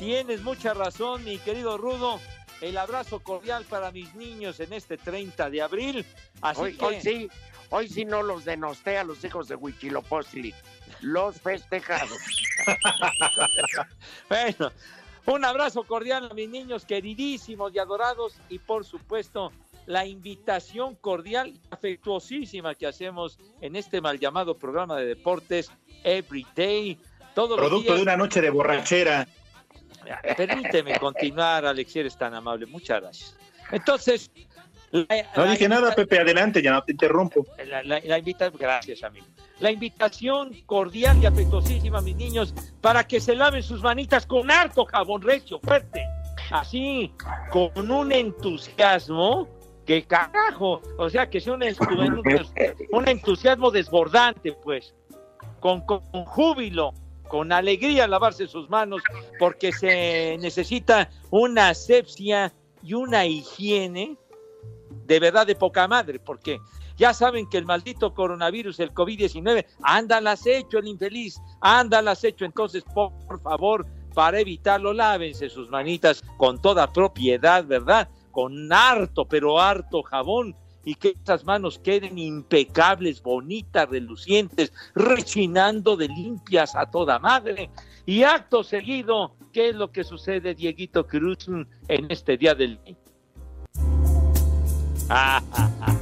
[0.00, 2.18] Tienes mucha razón, mi querido Rudo.
[2.62, 6.06] El abrazo cordial para mis niños en este 30 de abril.
[6.40, 7.30] Así Hoy, que hoy sí,
[7.68, 10.54] hoy sí no los denosté a los hijos de Huichilopochtli.
[11.02, 12.18] Los festejados.
[14.28, 14.72] Bueno,
[15.26, 19.52] un abrazo cordial a mis niños queridísimos y adorados y por supuesto
[19.84, 25.70] la invitación cordial y afectuosísima que hacemos en este mal llamado programa de deportes
[26.04, 26.98] Every Day.
[27.34, 27.96] Todos los Producto días.
[27.96, 29.26] de una noche de borrachera.
[30.36, 32.66] Permíteme continuar, Alex, eres tan amable.
[32.66, 33.36] Muchas gracias.
[33.72, 34.30] Entonces,
[34.90, 37.46] la- No la dije nada, Pepe, adelante, ya no te interrumpo.
[37.66, 39.26] la, la- la invita- gracias, amigo.
[39.60, 44.84] La invitación cordial y afectuosísima mis niños para que se laven sus manitas con harto
[44.86, 46.02] jabón recio, fuerte.
[46.50, 47.12] Así,
[47.50, 49.48] con un entusiasmo
[49.86, 50.80] que carajo.
[50.98, 51.62] O sea, que sea un,
[52.92, 54.94] un entusiasmo desbordante, pues.
[55.60, 56.94] Con, con júbilo,
[57.30, 59.02] con alegría lavarse sus manos,
[59.38, 64.18] porque se necesita una asepsia y una higiene
[65.06, 66.58] de verdad de poca madre, porque
[66.96, 72.08] ya saben que el maldito coronavirus, el COVID-19, anda al acecho el infeliz, anda al
[72.08, 72.44] acecho.
[72.44, 78.08] Entonces, por, por favor, para evitarlo, lávense sus manitas con toda propiedad, ¿verdad?
[78.32, 86.08] Con harto, pero harto jabón y que estas manos queden impecables, bonitas, relucientes, rechinando de
[86.08, 87.70] limpias a toda madre.
[88.06, 91.46] Y acto seguido, ¿qué es lo que sucede, Dieguito Cruz,
[91.88, 92.78] en este día del
[95.08, 95.96] Ah, ah, ah.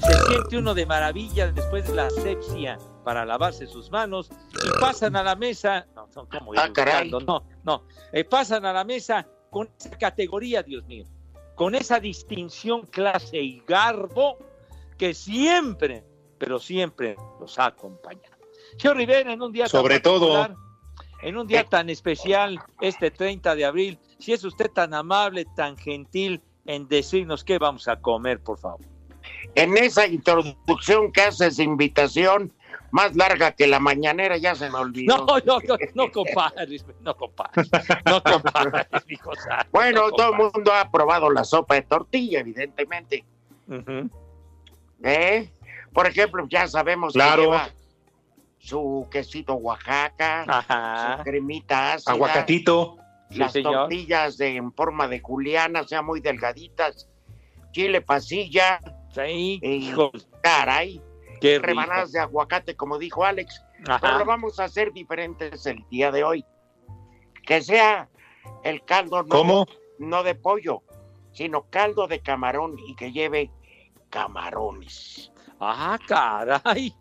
[0.00, 5.14] Se siente uno de maravilla después de la asepsia para lavarse sus manos y pasan
[5.14, 5.86] a la mesa.
[5.94, 7.10] No, no, ¿cómo Ah, caray.
[7.10, 7.82] No, no.
[8.12, 11.04] Eh, pasan a la mesa con esa categoría, Dios mío,
[11.60, 14.38] con esa distinción, clase y garbo
[14.96, 16.02] que siempre,
[16.38, 18.34] pero siempre los ha acompañado.
[18.78, 20.56] Señor Rivera, en un día tan Sobre todo.
[21.20, 25.76] en un día tan especial, este 30 de abril, si es usted tan amable, tan
[25.76, 28.80] gentil en decirnos qué vamos a comer, por favor.
[29.54, 32.54] en esa introducción que haces, invitación
[32.90, 35.16] más larga que la mañanera, ya se me olvidó.
[35.18, 37.70] No, no, no, no compares, no compares,
[38.06, 39.66] no compares, mi cosa.
[39.70, 43.24] Bueno, no todo el mundo ha probado la sopa de tortilla, evidentemente.
[45.02, 45.50] ¿Eh?
[45.92, 47.36] Por ejemplo, ya sabemos Claro.
[47.36, 47.68] que lleva
[48.58, 51.16] su quesito Oaxaca, Ajá.
[51.18, 52.96] su cremita ácida, Aguacatito.
[53.30, 57.08] Las tortillas de, en forma de juliana, sea muy delgaditas,
[57.70, 58.80] chile pasilla,
[59.12, 61.02] Sí, y hijo, caray,
[61.40, 61.66] qué rico.
[61.66, 63.62] rebanadas de aguacate, como dijo Alex.
[64.00, 66.44] Pero lo vamos a hacer diferentes el día de hoy.
[67.46, 68.08] Que sea
[68.64, 69.66] el caldo no, ¿Cómo?
[69.98, 70.82] no de pollo,
[71.32, 73.50] sino caldo de camarón y que lleve
[74.10, 75.32] camarones.
[75.58, 76.94] Ah, caray.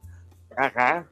[0.58, 1.08] Ajá.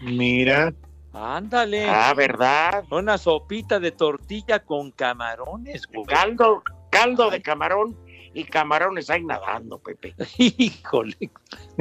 [0.00, 0.72] Mira.
[1.12, 1.88] Ándale.
[1.88, 2.84] Ah, ¿verdad?
[2.90, 6.04] Una sopita de tortilla con camarones, güey.
[6.04, 7.96] Caldo, caldo de camarón
[8.34, 10.14] y camarones ahí nadando, Pepe.
[10.38, 11.30] Híjole.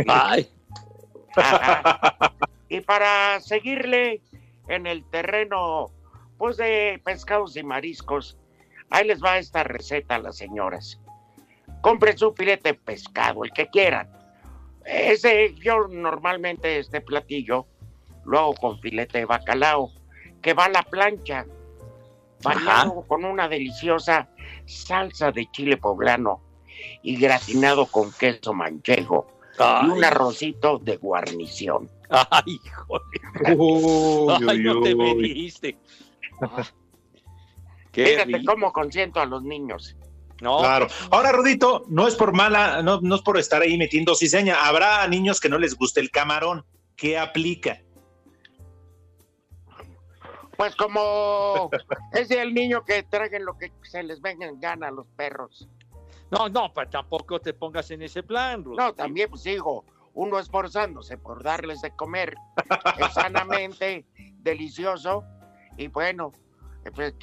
[0.08, 0.50] Ay.
[2.68, 4.22] Y para seguirle
[4.68, 5.92] en el terreno,
[6.38, 8.38] pues de pescados y mariscos,
[8.90, 11.00] ahí les va esta receta a las señoras.
[11.82, 14.10] Compren su filete de pescado, el que quieran.
[14.84, 17.68] Ese, yo normalmente este platillo
[18.26, 19.92] lo hago con filete de bacalao,
[20.42, 21.46] que va a la plancha,
[22.44, 24.28] bañado con una deliciosa
[24.66, 26.42] salsa de chile poblano
[27.02, 31.90] y gratinado con queso manchego y un arrocito de guarnición.
[32.10, 32.60] ay.
[33.56, 35.34] Uy, Ay, no te uy, me uy.
[35.34, 35.78] diste.
[37.92, 38.52] Qué Fíjate rico.
[38.54, 39.96] cómo consiento a los niños.
[40.42, 40.88] No, Claro.
[41.12, 44.66] Ahora, Rudito, no es por mala, no, no es por estar ahí metiendo cizaña.
[44.68, 46.66] Habrá niños que no les guste el camarón.
[46.98, 47.82] ¿Qué aplica?
[50.58, 51.70] Pues como
[52.14, 55.68] es el niño que traigan lo que se les venga en gana a los perros.
[56.32, 58.78] No, no, pues tampoco te pongas en ese plan, Rudo.
[58.78, 62.36] No, también pues digo, uno esforzándose por darles de comer
[63.14, 64.06] sanamente,
[64.40, 65.24] delicioso,
[65.78, 66.32] y bueno,
[66.86, 67.14] eh, pues,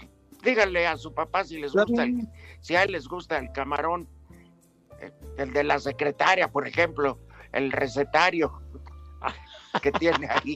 [0.43, 2.29] díganle a su papá si les gusta, el-
[2.61, 4.09] si a él les gusta el camarón,
[5.01, 7.19] eh, el de la secretaria, por ejemplo,
[7.53, 8.61] el recetario
[9.83, 10.55] que tiene ahí.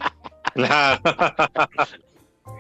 [0.54, 1.00] Claro.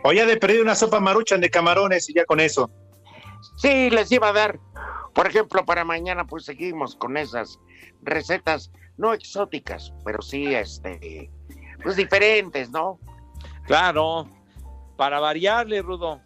[0.04, 2.70] O ya de perder una sopa maruchan de camarones y ya con eso.
[3.56, 4.58] Sí, les iba a dar.
[5.16, 7.58] Por ejemplo, para mañana pues seguimos con esas
[8.02, 11.30] recetas no exóticas, pero sí este
[11.82, 13.00] pues diferentes, ¿no?
[13.64, 14.28] Claro,
[14.98, 16.20] para variarle, Rudo.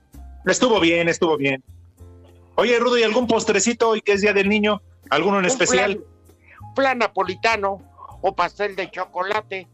[0.44, 1.62] Estuvo bien, estuvo bien.
[2.56, 4.82] Oye, Rudo, ¿y algún postrecito hoy que es Día del Niño?
[5.08, 5.96] ¿Alguno en Un especial?
[5.96, 7.78] Plan, plan napolitano
[8.22, 9.68] o pastel de chocolate.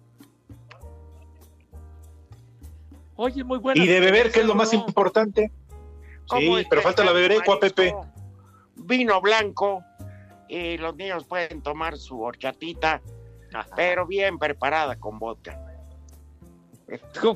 [3.14, 3.82] Oye, muy bueno.
[3.82, 5.50] Y de beber, que es lo más importante.
[6.28, 7.76] ¿Cómo Sí, pero falta la beberecua, marisco?
[7.76, 8.15] Pepe.
[8.76, 9.82] Vino blanco
[10.48, 13.02] y los niños pueden tomar su horchatita,
[13.74, 15.60] pero bien preparada con vodka.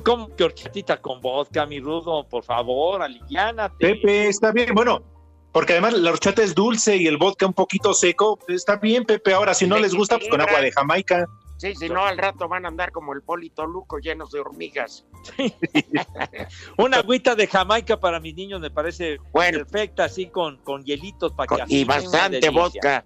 [0.03, 2.25] ¿Cómo, que horchatita con vodka, mi Rudo?
[2.27, 3.75] Por favor, aliviánate.
[3.79, 4.73] Pepe, está bien.
[4.73, 5.03] Bueno,
[5.51, 8.39] porque además la horchata es dulce y el vodka un poquito seco.
[8.47, 9.33] Está bien, Pepe.
[9.33, 11.27] Ahora, si no Le les gusta, pues con agua de Jamaica.
[11.61, 15.05] Sí, si no al rato van a andar como el Polito Luco llenos de hormigas.
[16.79, 19.59] Una agüita de Jamaica para mis niños me parece Bueno.
[19.59, 23.05] perfecta, así con, con hielitos para que y bastante vodka.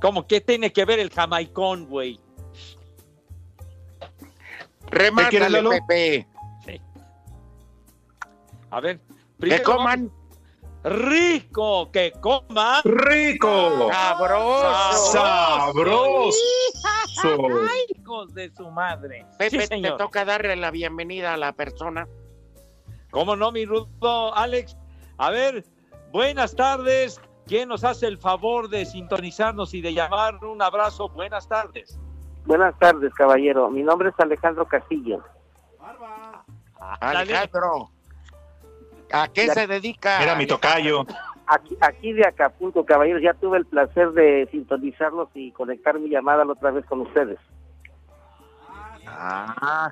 [0.00, 2.18] ¿Cómo que tiene que ver el jamaicón, güey?
[4.90, 5.62] Remátale?
[5.86, 6.26] Pepe.
[8.70, 9.04] A ver, Que
[9.38, 10.12] primero coman
[10.88, 13.90] rico, que coman ¡Rico!
[13.92, 15.12] sabroso.
[15.12, 16.38] ¡Sabroso!
[17.96, 19.26] hijos de su madre.
[19.38, 22.06] Pepe, Sí, te toca darle la bienvenida a la persona.
[23.10, 24.34] ¿Cómo no, mi Rudo?
[24.34, 24.76] Alex,
[25.16, 25.64] a ver,
[26.12, 27.20] buenas tardes.
[27.46, 30.44] ¿Quién nos hace el favor de sintonizarnos y de llamar?
[30.44, 31.98] Un abrazo, buenas tardes.
[32.44, 33.70] Buenas tardes, caballero.
[33.70, 35.22] Mi nombre es Alejandro Castillo.
[37.00, 37.90] Alejandro,
[39.12, 40.22] ¿a qué se dedica?
[40.22, 41.06] Era mi tocayo.
[41.46, 46.44] Aquí, aquí de Acapulco, caballero, ya tuve el placer de sintonizarlos y conectar mi llamada
[46.44, 47.38] la otra vez con ustedes.
[49.06, 49.90] Ah,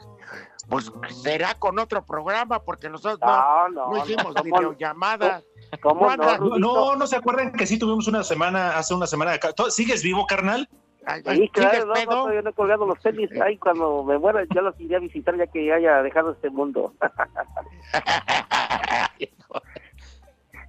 [0.69, 5.43] pues será con otro programa porque nosotros no, No, no, no hicimos no, videollamada.
[5.81, 6.59] ¿Cómo No no, No, Rudito?
[6.59, 9.39] no, ¿no se acuerdan que sí tuvimos una semana, hace una semana
[9.71, 10.69] ¿Sigues vivo, carnal?
[11.07, 13.31] Sí, claro, ¿sigues no, no, no he colgado los tenis.
[13.41, 16.93] Ay, cuando me muera, ya los iré a visitar ya que haya dejado este mundo.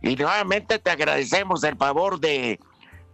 [0.02, 2.60] Y nuevamente te agradecemos el favor de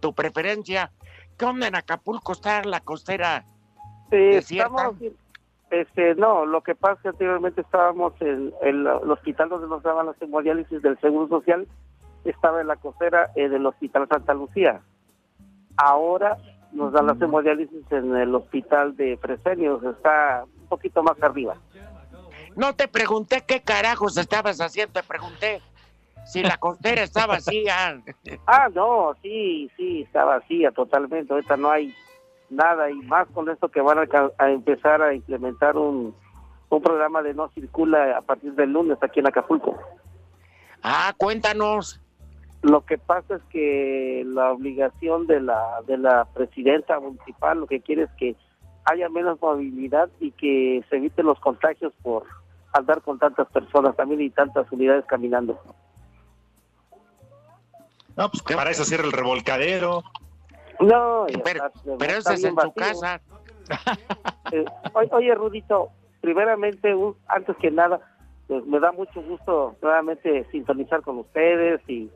[0.00, 0.92] tu preferencia.
[1.36, 2.32] ¿Qué onda en Acapulco?
[2.32, 3.44] Está la costera
[4.10, 4.94] Eh, estamos,
[5.70, 9.82] este, no, lo que pasa es que anteriormente estábamos en, el el hospital donde nos
[9.82, 11.66] daban las hemodiálisis del Seguro Social,
[12.24, 14.80] estaba en la costera eh, del Hospital Santa Lucía.
[15.76, 16.36] ahora
[16.74, 21.56] nos dan las hemodiálisis en el hospital de Fresenius, está un poquito más arriba.
[22.56, 25.62] No te pregunté qué carajos estabas haciendo, te pregunté
[26.24, 28.02] si la costera está vacía.
[28.46, 31.32] Ah, no, sí, sí, está vacía totalmente.
[31.32, 31.94] Ahorita no hay
[32.50, 34.04] nada y más con esto que van a,
[34.38, 36.14] a empezar a implementar un,
[36.68, 39.76] un programa de no circula a partir del lunes aquí en Acapulco.
[40.82, 42.00] Ah, cuéntanos.
[42.64, 47.80] Lo que pasa es que la obligación de la de la presidenta municipal lo que
[47.82, 48.36] quiere es que
[48.86, 52.24] haya menos movilidad y que se eviten los contagios por
[52.72, 55.60] andar con tantas personas también y tantas unidades caminando.
[58.16, 60.02] No, pues para eso cierra el revolcadero.
[60.80, 62.72] No, Pero, está- pero ese es en vacío.
[62.74, 63.20] casa.
[64.52, 64.64] Eh,
[65.12, 65.90] oye, Rudito,
[66.22, 66.94] primeramente,
[67.28, 68.00] antes que nada,
[68.48, 72.10] pues me da mucho gusto nuevamente sintonizar con ustedes y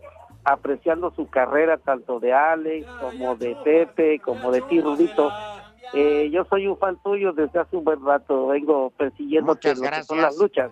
[0.44, 5.30] apreciando su carrera tanto de Alex como de Pepe, como de ti, Rudito.
[5.94, 10.20] Eh, yo soy un fan tuyo desde hace un buen rato, vengo persiguiendo que son
[10.20, 10.70] las luchas.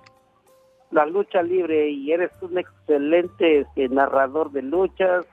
[0.90, 5.26] La lucha libre y eres un excelente este, narrador de luchas,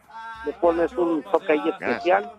[0.45, 2.31] le pones un toque ahí especial.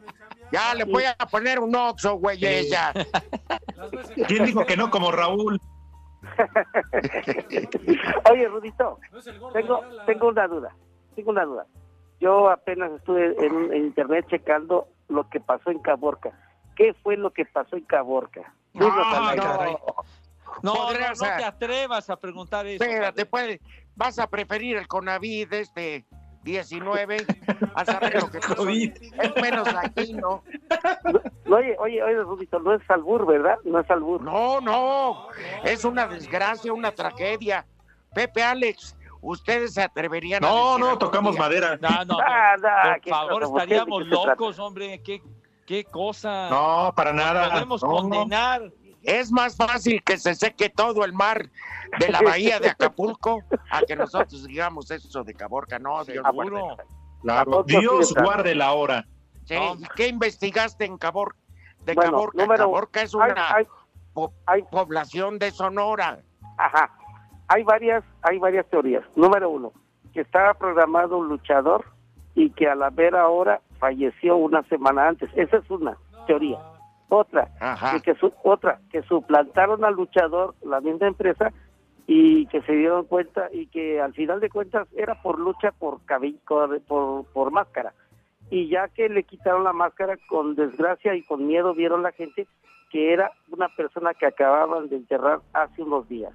[0.50, 2.38] Ya le voy a poner un oxo, güey,
[2.68, 2.92] ya.
[4.28, 5.60] ¿Quién dijo que no como Raúl?
[8.30, 8.98] Oye, Rudito,
[9.52, 10.74] tengo, tengo una duda,
[11.14, 11.66] tengo una duda.
[12.24, 16.30] Yo apenas estuve en, en internet checando lo que pasó en Caborca.
[16.74, 18.54] ¿Qué fue lo que pasó en Caborca?
[18.72, 18.88] No,
[20.62, 22.82] no, Podrías, no te atrevas a preguntar eso.
[22.82, 23.60] Espérate, puede,
[23.94, 26.06] vas a preferir el Conavid este
[26.44, 27.26] 19
[27.74, 28.66] a saber lo que pasó.
[28.70, 30.42] Es menos latino.
[31.44, 33.58] No, Oye, oye, oye, Rudito, no es albur, ¿verdad?
[33.64, 34.22] No es albur.
[34.22, 35.28] No, no,
[35.62, 37.66] es una desgracia, una tragedia.
[38.14, 41.40] Pepe Alex, ustedes se atreverían a No, decir no, algún tocamos día?
[41.40, 41.78] madera.
[41.80, 45.02] No, no, Ah, no, por favor, estaríamos locos, hombre.
[45.02, 45.22] ¿Qué,
[45.66, 46.48] qué cosa?
[46.50, 47.50] No, para nada.
[47.50, 48.70] Podemos No, condenar.
[49.02, 51.50] Es más fácil que se seque todo el mar
[51.98, 55.78] de la bahía de Acapulco a que nosotros digamos eso de Caborca.
[55.78, 56.76] No, Dios Seguro.
[57.22, 57.62] Claro.
[57.64, 59.06] Dios guarde la hora.
[59.44, 61.36] Sí, ¿y ¿Qué investigaste en Cabor
[61.84, 62.42] de Bueno, Caborca?
[62.42, 63.66] número- Caborca es hay- una hay-
[64.14, 66.20] po- hay- población de Sonora.
[66.56, 66.90] Ajá.
[67.48, 69.04] Hay varias, hay varias teorías.
[69.16, 69.72] Número uno,
[70.12, 71.84] que estaba programado un luchador
[72.34, 75.30] y que a la vera hora falleció una semana antes.
[75.36, 76.58] Esa es una teoría.
[77.08, 77.92] Otra, Ajá.
[77.92, 81.52] que, que su- otra, que suplantaron al luchador, la misma empresa,
[82.06, 86.04] y que se dieron cuenta y que al final de cuentas era por lucha por
[86.04, 86.38] cabello,
[86.86, 87.92] por, por máscara.
[88.50, 92.46] Y ya que le quitaron la máscara, con desgracia y con miedo vieron la gente
[92.90, 96.32] que era una persona que acababan de enterrar hace unos días.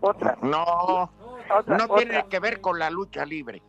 [0.00, 1.10] Otra, No,
[1.50, 1.96] otra, no otra.
[1.96, 3.62] tiene que ver con la lucha libre.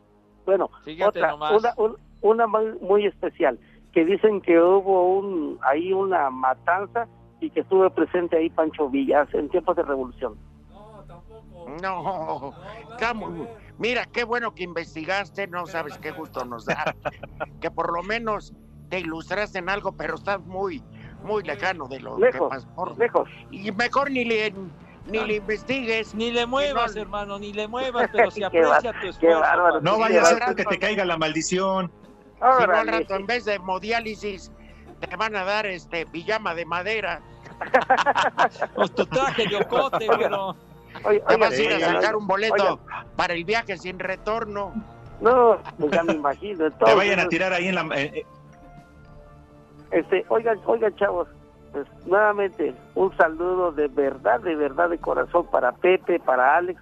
[0.45, 0.69] Bueno,
[1.05, 1.53] otra, nomás.
[1.59, 3.59] una, un- una muy, especial,
[3.91, 7.07] que dicen que hubo un ahí una matanza
[7.39, 10.35] y que estuvo presente ahí Pancho Villas en tiempos de revolución.
[11.81, 12.53] No,
[12.91, 13.47] está muy-
[13.77, 16.95] mira, qué bueno que investigaste, no sabes qué gusto nos da.
[17.61, 18.53] que por lo menos
[18.89, 20.83] te ilustraste en algo, pero estás muy,
[21.23, 22.95] muy lejano de lo Lejos, que pasó.
[22.97, 23.29] lejos.
[23.51, 24.53] Y mejor ni le,
[25.05, 26.13] ni le investigues.
[26.15, 29.39] Ni le muevas, no- hermano, ni le muevas, pero se Qué aprecia tu esfuerzo.
[29.39, 29.81] bárbaro.
[29.81, 31.91] No vaya a ser que te caiga la maldición.
[32.35, 34.51] Si no, al rato en vez de hemodiálisis
[34.99, 37.21] te van a dar este pijama de madera.
[38.75, 40.55] Pues tu traje de ocote, pero...
[41.05, 42.79] Oye, Te vas a ir a sacar un boleto
[43.15, 44.73] para el viaje sin retorno.
[45.21, 46.57] No, pues ya me imagino.
[46.59, 47.81] Te entonces, vayan a tirar ahí en la.
[47.95, 48.25] eh, eh,
[49.91, 51.27] Este, oigan, oigan, chavos,
[51.73, 56.79] pues nuevamente un saludo de verdad, de verdad, de corazón para Pepe, para Alex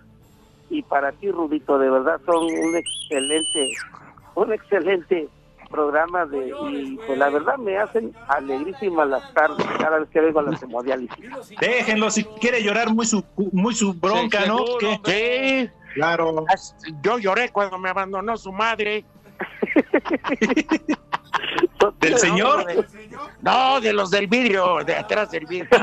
[0.70, 1.80] y para ti, Rudito.
[1.80, 3.70] De verdad son un excelente,
[4.36, 5.28] un excelente
[5.70, 10.39] programa de y pues la verdad me hacen alegrísimas las tardes cada vez que vengo
[10.39, 11.26] a la hemodiálisis.
[11.62, 13.24] déjenlo, si quiere llorar muy su,
[13.54, 14.58] muy su bronca, Sí, ¿no?
[14.58, 15.02] seguro.
[15.06, 16.46] Sí, Claro.
[17.02, 19.04] yo lloré cuando me abandonó su madre.
[22.00, 22.66] ¿Del señor?
[23.42, 25.70] No, de los del vidrio, de atrás del vidrio.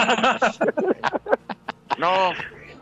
[1.99, 2.31] No,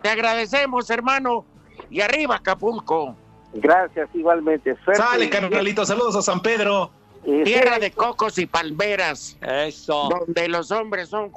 [0.02, 1.46] te agradecemos, hermano.
[1.88, 3.16] Y arriba, Acapulco,
[3.54, 4.76] Gracias, igualmente.
[4.84, 5.00] Suerte.
[5.02, 5.86] Sale, carnalito.
[5.86, 6.90] Saludos a San Pedro.
[7.24, 10.10] Eh, tierra sí, de cocos y palmeras, Eso.
[10.10, 11.32] donde los hombres son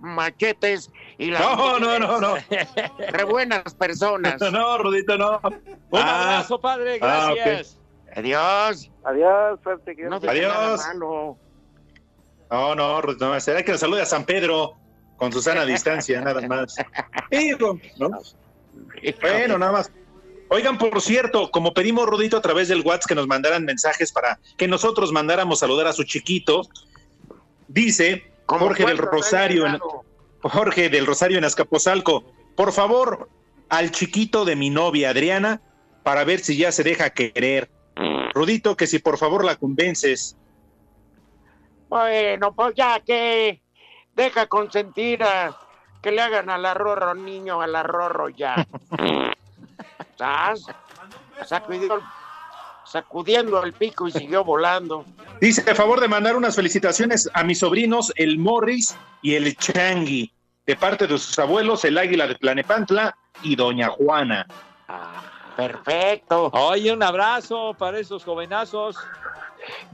[0.00, 2.34] machetes y las No, no, no, no.
[3.10, 4.38] re buenas personas.
[4.52, 5.40] No, Rudito, no.
[5.42, 7.66] Un Ah, abrazo, padre, Ah, ok.
[8.16, 8.90] Adiós.
[9.04, 9.94] Adiós, suerte.
[9.94, 10.80] Que No Adiós.
[10.86, 11.38] malo.
[12.50, 13.40] No, no, no.
[13.40, 14.74] Será que lo salude a San Pedro
[15.16, 16.76] con Susana a distancia, nada más.
[19.20, 19.92] Bueno, nada más.
[20.48, 24.38] Oigan, por cierto, como pedimos Rudito a través del WhatsApp que nos mandaran mensajes para
[24.56, 26.62] que nosotros mandáramos saludar a su chiquito,
[27.68, 29.78] dice Jorge del Rosario, en,
[30.40, 33.28] Jorge del Rosario en Azcapotzalco, por favor,
[33.68, 35.60] al chiquito de mi novia Adriana,
[36.04, 37.68] para ver si ya se deja querer.
[38.36, 40.36] Rudito, que si por favor la convences.
[41.88, 43.62] Bueno, pues ya que
[44.14, 45.56] deja consentir a
[46.02, 48.66] que le hagan al arrorro niño, al arrorro ya.
[50.18, 50.66] ¿Sabes?
[51.46, 52.02] Sacudió-
[52.84, 55.06] sacudiendo el pico y siguió volando.
[55.40, 60.30] Dice, a favor de mandar unas felicitaciones a mis sobrinos, el Morris y el Changui,
[60.66, 64.46] de parte de sus abuelos, el Águila de Planepantla y Doña Juana.
[65.56, 66.50] Perfecto.
[66.52, 68.96] Oye, un abrazo para esos jovenazos.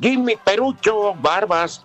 [0.00, 1.84] Jimmy Perucho Barbas.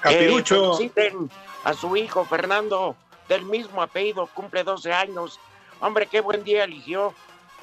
[0.00, 0.74] Capirucho.
[0.74, 1.30] Eh, feliciten
[1.64, 2.94] a su hijo Fernando,
[3.28, 5.40] del mismo apellido, cumple 12 años.
[5.80, 7.12] Hombre, qué buen día eligió.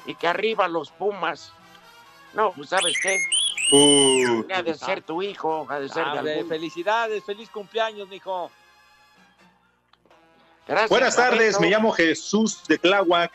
[0.04, 1.52] Y que arriba los Pumas.
[2.34, 3.18] No, pues sabes qué.
[3.72, 4.44] Uh.
[4.54, 8.50] Ha de ser tu hijo, ha de ser de algún- felicidades, feliz cumpleaños, mijo.
[10.68, 11.60] Gracias, Buenas tardes, Roberto.
[11.60, 13.32] me llamo Jesús de Tláhuac.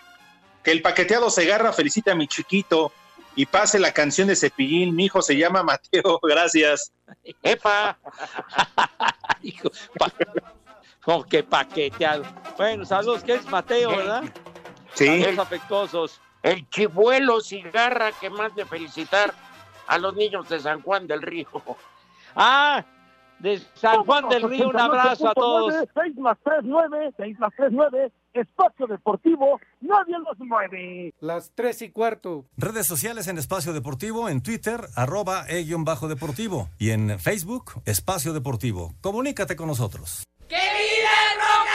[0.64, 2.92] Que el paqueteado Segarra felicite a mi chiquito
[3.36, 4.96] y pase la canción de Cepillín.
[4.96, 6.92] Mi hijo se llama Mateo, gracias.
[7.44, 7.98] ¡Epa!
[9.44, 10.12] Hijo, pa-
[11.06, 12.24] oh, qué paqueteado.
[12.58, 14.24] Bueno, saludos, que es Mateo, ¿verdad?
[14.94, 15.08] Sí.
[15.08, 16.22] Saludos afectuosos.
[16.44, 19.34] El chivuelo cigarra que más de felicitar
[19.88, 21.48] a los niños de San Juan del Río.
[22.36, 22.86] Ah,
[23.40, 25.74] de San Juan del Río, un abrazo a todos.
[25.94, 31.14] 6 más 3, 9, 6 más 3, 9, espacio deportivo, nadie los mueve.
[31.20, 32.46] Las tres y cuarto.
[32.58, 36.70] Redes sociales en Espacio Deportivo, en Twitter, arroba e-bajo deportivo.
[36.78, 38.94] Y en Facebook, Espacio Deportivo.
[39.02, 40.24] Comunícate con nosotros.
[40.48, 41.71] ¡Que viva el rock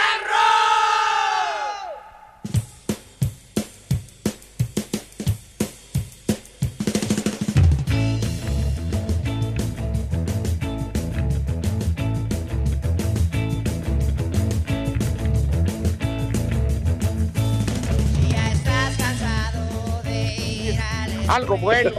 [21.29, 21.91] Algo bueno.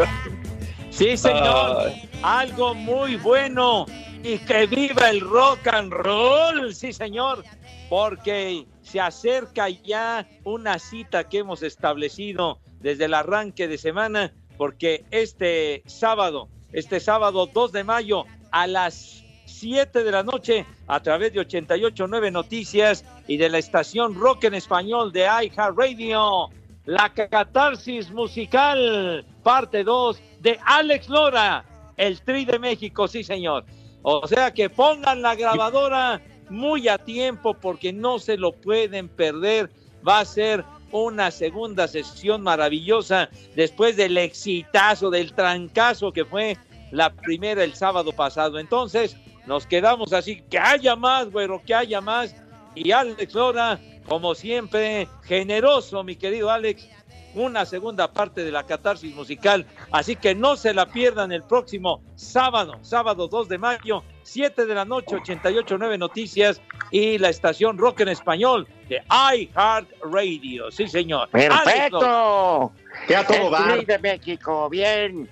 [0.89, 1.91] Sí, señor.
[2.23, 3.85] Algo muy bueno.
[4.23, 6.73] Y que viva el rock and roll.
[6.73, 7.43] Sí, señor.
[7.89, 14.33] Porque se acerca ya una cita que hemos establecido desde el arranque de semana.
[14.57, 21.01] Porque este sábado, este sábado 2 de mayo a las 7 de la noche a
[21.01, 26.49] través de 889 Noticias y de la estación Rock en Español de iHeartRadio.
[26.87, 31.65] La catarsis musical, parte 2 de Alex Lora,
[31.97, 33.65] el Tri de México, sí señor.
[34.03, 39.69] O sea que pongan la grabadora muy a tiempo porque no se lo pueden perder.
[40.07, 40.63] Va a ser
[40.93, 46.55] una segunda sesión maravillosa después del exitazo, del trancazo que fue
[46.91, 48.59] la primera el sábado pasado.
[48.59, 52.33] Entonces, nos quedamos así, que haya más, güero, que haya más.
[52.75, 53.77] Y Alex Lora,
[54.07, 56.87] como siempre, generoso, mi querido Alex,
[57.35, 59.65] una segunda parte de la catarsis musical.
[59.91, 64.75] Así que no se la pierdan el próximo sábado, sábado 2 de mayo, 7 de
[64.75, 70.71] la noche, 88.9 Noticias y la estación Rock en Español de iHeart Radio.
[70.71, 71.29] Sí, señor.
[71.29, 72.71] ¡Perfecto!
[73.07, 75.29] Que a todo El de México, bien.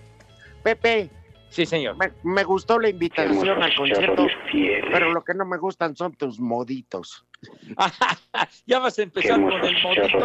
[0.63, 1.09] Pepe.
[1.49, 1.95] Sí, señor.
[1.97, 4.27] Me, me gustó la invitación al concierto,
[4.91, 7.25] pero lo que no me gustan son tus moditos.
[8.65, 10.17] ya vas a empezar con el modito.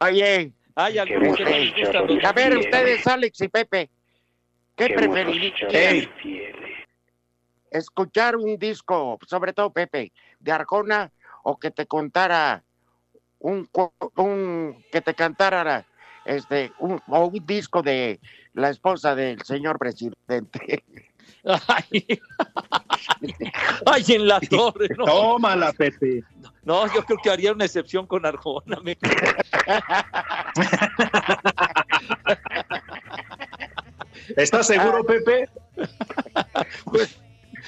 [0.00, 0.52] Oye.
[0.74, 2.64] Hay algunos que no les gustan los A ver, moditos.
[2.64, 3.90] ustedes, Alex y Pepe,
[4.74, 6.08] ¿qué preferirían?
[7.70, 11.12] ¿Escuchar un disco, sobre todo Pepe, de Arjona
[11.42, 12.62] o que te contara
[13.38, 13.68] un,
[14.16, 15.86] un que te cantara
[16.24, 18.20] este un, o un disco de
[18.54, 20.84] la esposa del señor presidente?
[21.44, 22.06] Ay,
[23.86, 24.88] Ay, en la torre.
[24.96, 25.04] No.
[25.06, 26.22] Tómala, Pepe.
[26.64, 28.78] No, yo creo que haría una excepción con Arjona.
[28.84, 28.96] me-
[34.36, 35.48] ¿Estás seguro, Pepe?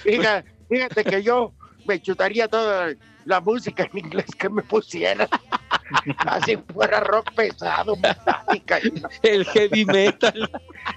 [0.02, 1.52] Fíjate, fíjate que yo
[1.86, 5.28] me chutaría toda la música en inglés que me pusiera.
[6.26, 8.78] Así fuera rock pesado, metálica.
[9.22, 10.50] El heavy metal.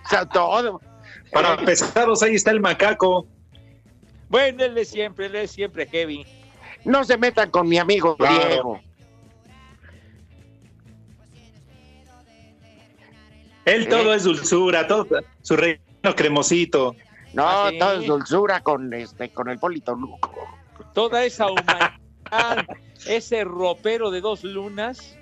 [0.05, 0.81] O sea, todo.
[1.31, 3.27] Para pesados, ahí está el macaco.
[4.29, 6.25] Bueno, él es siempre, él es siempre heavy.
[6.85, 8.47] No se metan con mi amigo Claro.
[8.47, 8.79] Diego.
[13.65, 15.05] Él todo es dulzura, todo
[15.41, 16.95] su relleno cremosito.
[17.33, 17.79] No, Ah, sí.
[17.79, 20.33] todo es dulzura con este, con el Polito Luco.
[20.93, 22.65] Toda esa humanidad,
[23.09, 25.17] ese ropero de dos lunas.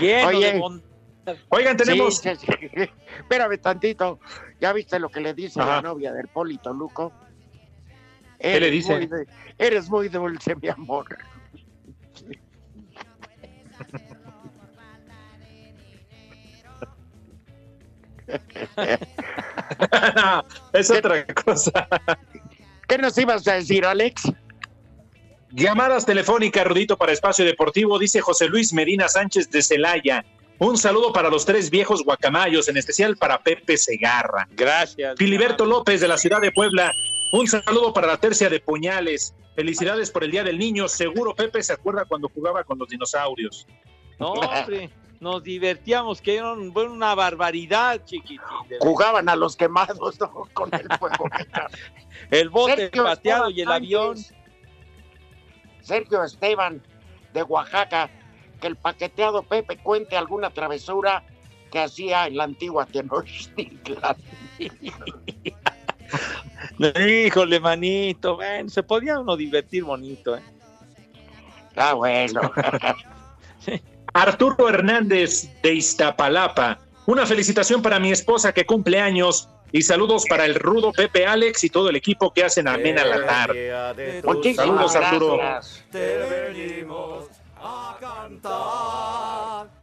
[0.00, 0.52] Lleno Oye.
[0.52, 0.84] de bondad.
[1.50, 2.18] Oigan, tenemos.
[2.18, 2.68] Sí, sí, sí.
[3.18, 4.18] Espérame tantito.
[4.60, 5.82] ¿Ya viste lo que le dice la Ajá.
[5.82, 7.12] novia del Polito Luco?
[8.38, 8.96] ¿Qué le dice?
[8.96, 9.26] muy de-
[9.58, 11.06] eres muy dulce, mi amor.
[20.16, 21.88] No, es otra cosa.
[22.86, 24.22] ¿Qué nos ibas a decir, Alex?
[25.50, 30.24] Llamadas telefónicas, Rudito, para Espacio Deportivo, dice José Luis Medina Sánchez de Celaya.
[30.58, 34.48] Un saludo para los tres viejos guacamayos, en especial para Pepe Segarra.
[34.50, 35.14] Gracias.
[35.16, 36.92] Filiberto López de la ciudad de Puebla.
[37.32, 39.34] Un saludo para la tercia de Puñales.
[39.54, 40.88] Felicidades por el Día del Niño.
[40.88, 43.66] Seguro Pepe se acuerda cuando jugaba con los dinosaurios.
[44.18, 44.90] No, hombre,
[45.20, 48.40] nos divertíamos, que era una barbaridad, chiquitín.
[48.80, 50.48] Jugaban a los quemados, ¿no?
[50.52, 51.28] Con el fuego.
[52.30, 54.16] El bote Sergio pateado y el avión.
[55.88, 56.82] Sergio Esteban
[57.32, 58.10] de Oaxaca,
[58.60, 61.24] que el paqueteado Pepe cuente alguna travesura
[61.72, 64.16] que hacía en la antigua Tenochtitlan.
[67.08, 70.42] Híjole, manito, bueno, se podía uno divertir bonito, ¿eh?
[71.74, 72.42] Ah, bueno.
[74.12, 76.78] Arturo Hernández de Iztapalapa.
[77.06, 81.64] Una felicitación para mi esposa que cumple años y saludos para el rudo Pepe Alex
[81.64, 84.22] y todo el equipo que hacen amena la tarde.
[84.24, 85.36] Muchísimas Saludos, Arturo.
[85.36, 85.84] gracias.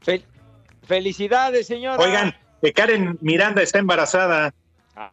[0.03, 0.23] Fel-
[0.87, 2.01] felicidades, señora.
[2.03, 4.53] Oigan, que Karen Miranda está embarazada.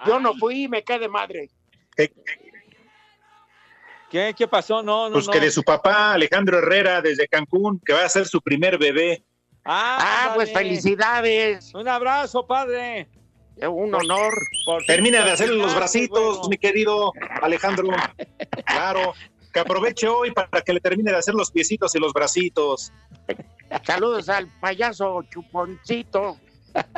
[0.07, 1.51] Yo no fui, me quedé madre.
[4.11, 4.83] ¿Qué, ¿Qué pasó?
[4.83, 5.33] No, no, Pues no.
[5.33, 9.23] que de su papá, Alejandro Herrera, desde Cancún, que va a ser su primer bebé.
[9.65, 11.73] Ah, Ah, pues felicidades.
[11.75, 13.09] Un abrazo, padre.
[13.61, 14.35] Un honor.
[14.65, 16.49] Por Termina de hacerle los bracitos, bueno.
[16.49, 17.89] mi querido Alejandro.
[18.65, 19.15] Claro,
[19.53, 22.93] que aproveche hoy para que le termine de hacer los piecitos y los bracitos.
[23.85, 26.39] Saludos al payaso chuponcito.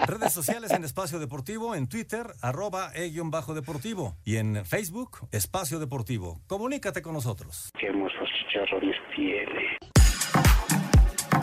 [0.06, 4.16] Redes sociales en Espacio Deportivo, en Twitter, arroba e-bajo deportivo.
[4.24, 6.40] Y en Facebook, Espacio Deportivo.
[6.46, 7.70] Comunícate con nosotros.
[7.78, 9.73] Qué hermosos chicharrones tiene.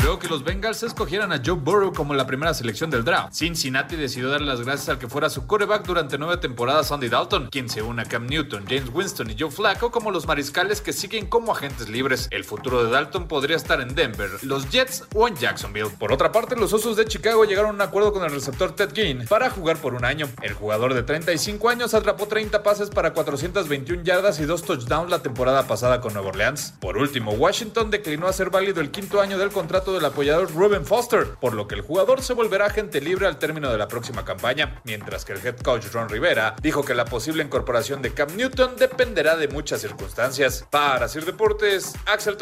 [0.01, 3.95] Luego que los Bengals escogieran a Joe Burrow como la primera selección del draft, Cincinnati
[3.95, 7.69] decidió darle las gracias al que fuera su quarterback durante nueve temporadas, Andy Dalton, quien
[7.69, 11.27] se une a Cam Newton, James Winston y Joe Flacco como los mariscales que siguen
[11.27, 12.27] como agentes libres.
[12.31, 15.91] El futuro de Dalton podría estar en Denver, los Jets o en Jacksonville.
[15.99, 18.93] Por otra parte, los Osos de Chicago llegaron a un acuerdo con el receptor Ted
[18.95, 20.27] Ginn para jugar por un año.
[20.41, 25.21] El jugador de 35 años atrapó 30 pases para 421 yardas y dos touchdowns la
[25.21, 26.73] temporada pasada con Nueva Orleans.
[26.79, 31.35] Por último, Washington declinó hacer válido el quinto año del contrato del apoyador Ruben Foster,
[31.39, 34.81] por lo que el jugador se volverá agente libre al término de la próxima campaña,
[34.83, 38.75] mientras que el head coach Ron Rivera dijo que la posible incorporación de Cam Newton
[38.77, 40.65] dependerá de muchas circunstancias.
[40.69, 42.37] Para Sir Deportes, Axel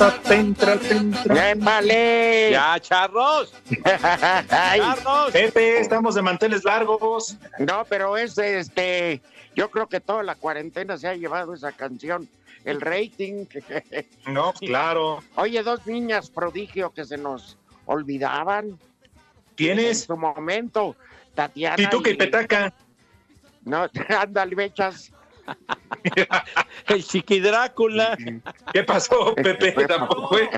[0.00, 0.56] Toman.
[1.36, 2.48] ¡Épale!
[2.52, 3.52] Ya, charros.
[4.48, 5.30] Ay, Charros.
[5.30, 7.36] Pepe, estamos de manteles largos.
[7.58, 9.20] no, pero es este.
[9.54, 12.28] Yo creo que toda la cuarentena se ha llevado esa canción.
[12.64, 13.44] El rating.
[14.26, 15.22] No, claro.
[15.36, 18.66] Oye, dos niñas prodigio que se nos olvidaban.
[18.68, 18.78] En
[19.56, 20.04] ¿Tienes?
[20.04, 20.96] su momento.
[21.34, 21.76] Tatiana.
[21.76, 22.72] Pituca y Petaca.
[23.64, 23.86] No,
[24.18, 25.12] ándale, bechas.
[26.86, 28.16] El chiqui Drácula.
[28.72, 29.72] ¿Qué pasó, Pepe?
[29.86, 30.50] Tampoco fue.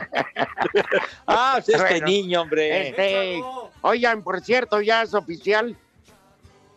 [1.27, 2.89] Ah, pues este Bueno, niño, hombre.
[2.89, 3.43] Este,
[3.83, 5.77] oigan, por cierto, ya es oficial.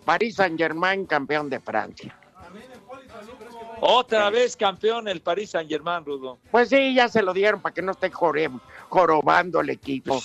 [0.05, 2.15] París Saint Germain, campeón de Francia.
[3.81, 6.37] Otra vez campeón el Paris Saint Germain, Rudo.
[6.51, 8.11] Pues sí, ya se lo dieron para que no esté
[8.89, 10.21] jorobando el equipo.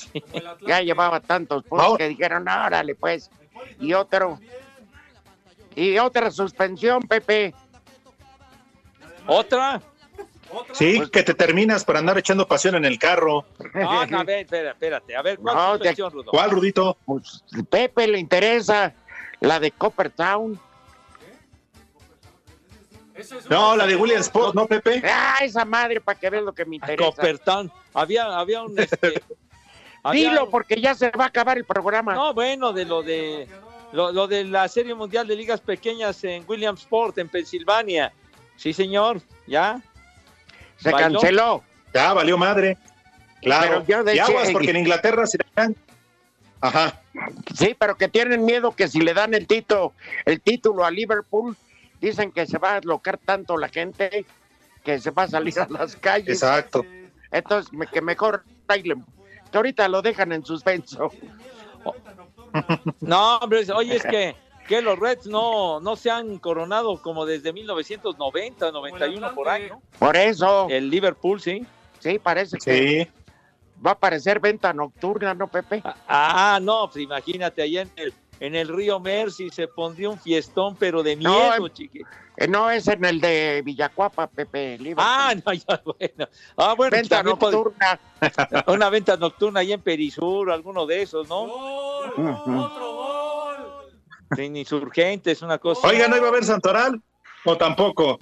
[0.67, 3.31] Ya llevaba tantos puntos que dijeron, órale, pues.
[3.81, 4.39] Y otro.
[5.75, 7.55] Y otra suspensión, Pepe.
[9.33, 9.81] ¿Otra?
[10.73, 13.45] Sí, que te terminas por andar echando pasión en el carro.
[13.75, 15.15] No, no, a ver, espera, espérate.
[15.15, 16.31] A ver, ¿cuál No, suspensión, Rudo?
[16.33, 16.97] ¿Cuál, Rudito?
[17.05, 18.93] Pues, Pepe le interesa
[19.39, 20.59] la de Coppertown.
[23.49, 25.01] No, la de Williamsport, ¿no, Pepe?
[25.05, 27.11] Ah, esa madre, para que veas lo que me interesa.
[27.11, 27.71] Coppertown.
[27.95, 28.77] Había, había un...
[28.77, 29.23] Este,
[30.03, 32.15] había Dilo, un- porque ya se va a acabar el programa.
[32.15, 33.47] No, bueno, de lo de
[33.93, 38.13] lo, lo de la Serie Mundial de Ligas Pequeñas en Williamsport, en Pensilvania.
[38.61, 39.81] Sí, señor, ya.
[40.77, 41.19] se bailó.
[41.19, 41.65] canceló.
[41.95, 42.77] Ya, valió madre.
[43.41, 43.83] Claro.
[43.87, 45.75] Pero yo Y aguas, porque en Inglaterra serán.
[46.61, 47.01] Ajá.
[47.57, 49.95] Sí, pero que tienen miedo que si le dan el título,
[50.27, 51.57] el título a Liverpool,
[52.03, 54.27] dicen que se va a deslocar tanto la gente
[54.85, 56.43] que se va a salir a las calles.
[56.43, 56.85] Exacto.
[57.33, 59.03] Entonces, me- que mejor baile-
[59.51, 61.11] que ahorita lo dejan en suspenso.
[63.01, 64.37] No, hombre, oye, es que,
[64.71, 69.83] que los Reds no, no se han coronado como desde 1990, 91 por ahí, ¿no?
[69.99, 70.69] Por eso.
[70.71, 71.67] El Liverpool, sí.
[71.99, 73.11] Sí, parece que
[73.85, 75.83] va a aparecer venta nocturna, ¿no, Pepe?
[76.07, 80.77] Ah, no, pues imagínate, allá en el, en el río Mercy se pondría un fiestón,
[80.77, 82.03] pero de No, miedo, em- chiqui.
[82.37, 84.79] Eh, no, es en el de Villacuapa, Pepe.
[84.79, 85.05] Liverpool.
[85.05, 86.29] Ah, no, ya, bueno.
[86.57, 88.01] Ah, bueno, Venta también pod- nocturna.
[88.69, 91.49] Una venta nocturna ahí en Perisur, alguno de esos, ¿no?
[94.35, 95.87] Sin insurgentes, una cosa.
[95.89, 97.01] Oiga, ¿no iba a haber Santoral?
[97.45, 98.19] ¿O tampoco?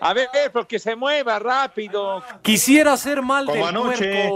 [0.00, 2.22] A ver, porque se mueva rápido.
[2.42, 4.30] Quisiera hacer mal Como del anoche.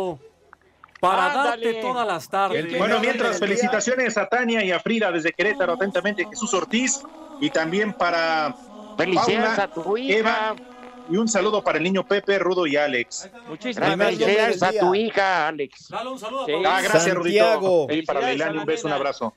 [1.01, 1.49] para Ándale.
[1.66, 2.79] darte todas las tardes.
[2.79, 7.03] Bueno, mientras, felicitaciones a Tania y a Frida desde Querétaro, atentamente Jesús Ortiz,
[7.41, 8.55] y también para
[8.97, 10.18] Felicidades Paula, a tu hija.
[10.18, 10.55] Eva,
[11.11, 13.29] y un saludo para el niño Pepe, Rudo y Alex.
[13.49, 14.83] Muchísimas Felicidades gracias.
[14.83, 15.89] a tu hija, Alex.
[15.89, 16.53] Dale un saludo Sí.
[16.66, 17.87] Ah, gracias, Santiago.
[17.89, 17.95] Rudito.
[17.95, 19.35] Y para la un beso, un abrazo.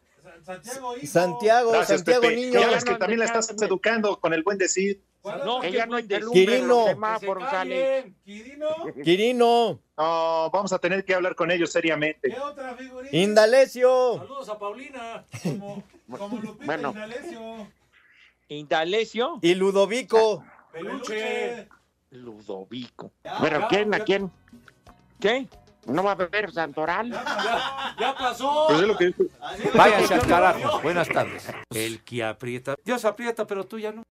[1.05, 2.35] Santiago, Gracias, Santiago Pepe.
[2.35, 2.59] Niño.
[2.59, 5.03] Y Alex, que también la estás educando con el buen decir.
[5.23, 5.69] No, qué
[5.99, 6.85] interrumpe Quirino.
[7.51, 8.13] Alex.
[9.03, 12.35] Quirino, No, vamos a tener que hablar con ellos seriamente.
[13.11, 14.17] Indalecio.
[14.19, 15.25] Saludos a Paulina.
[16.07, 16.93] Bueno,
[18.47, 19.39] Indalecio.
[19.41, 20.45] y Ludovico.
[20.71, 21.67] Peluche.
[22.11, 23.11] Ludovico.
[23.41, 23.93] ¿pero quién?
[23.93, 24.31] ¿A quién?
[25.19, 25.49] ¿Qué?
[25.87, 27.09] ¿No va a beber Santoral?
[27.11, 28.65] Ya, ya pasó.
[28.67, 29.13] Pues es lo que
[29.73, 30.81] Váyanse al carajo.
[30.81, 31.49] Buenas tardes.
[31.69, 32.75] El que aprieta.
[32.83, 34.03] Dios aprieta, pero tú ya no.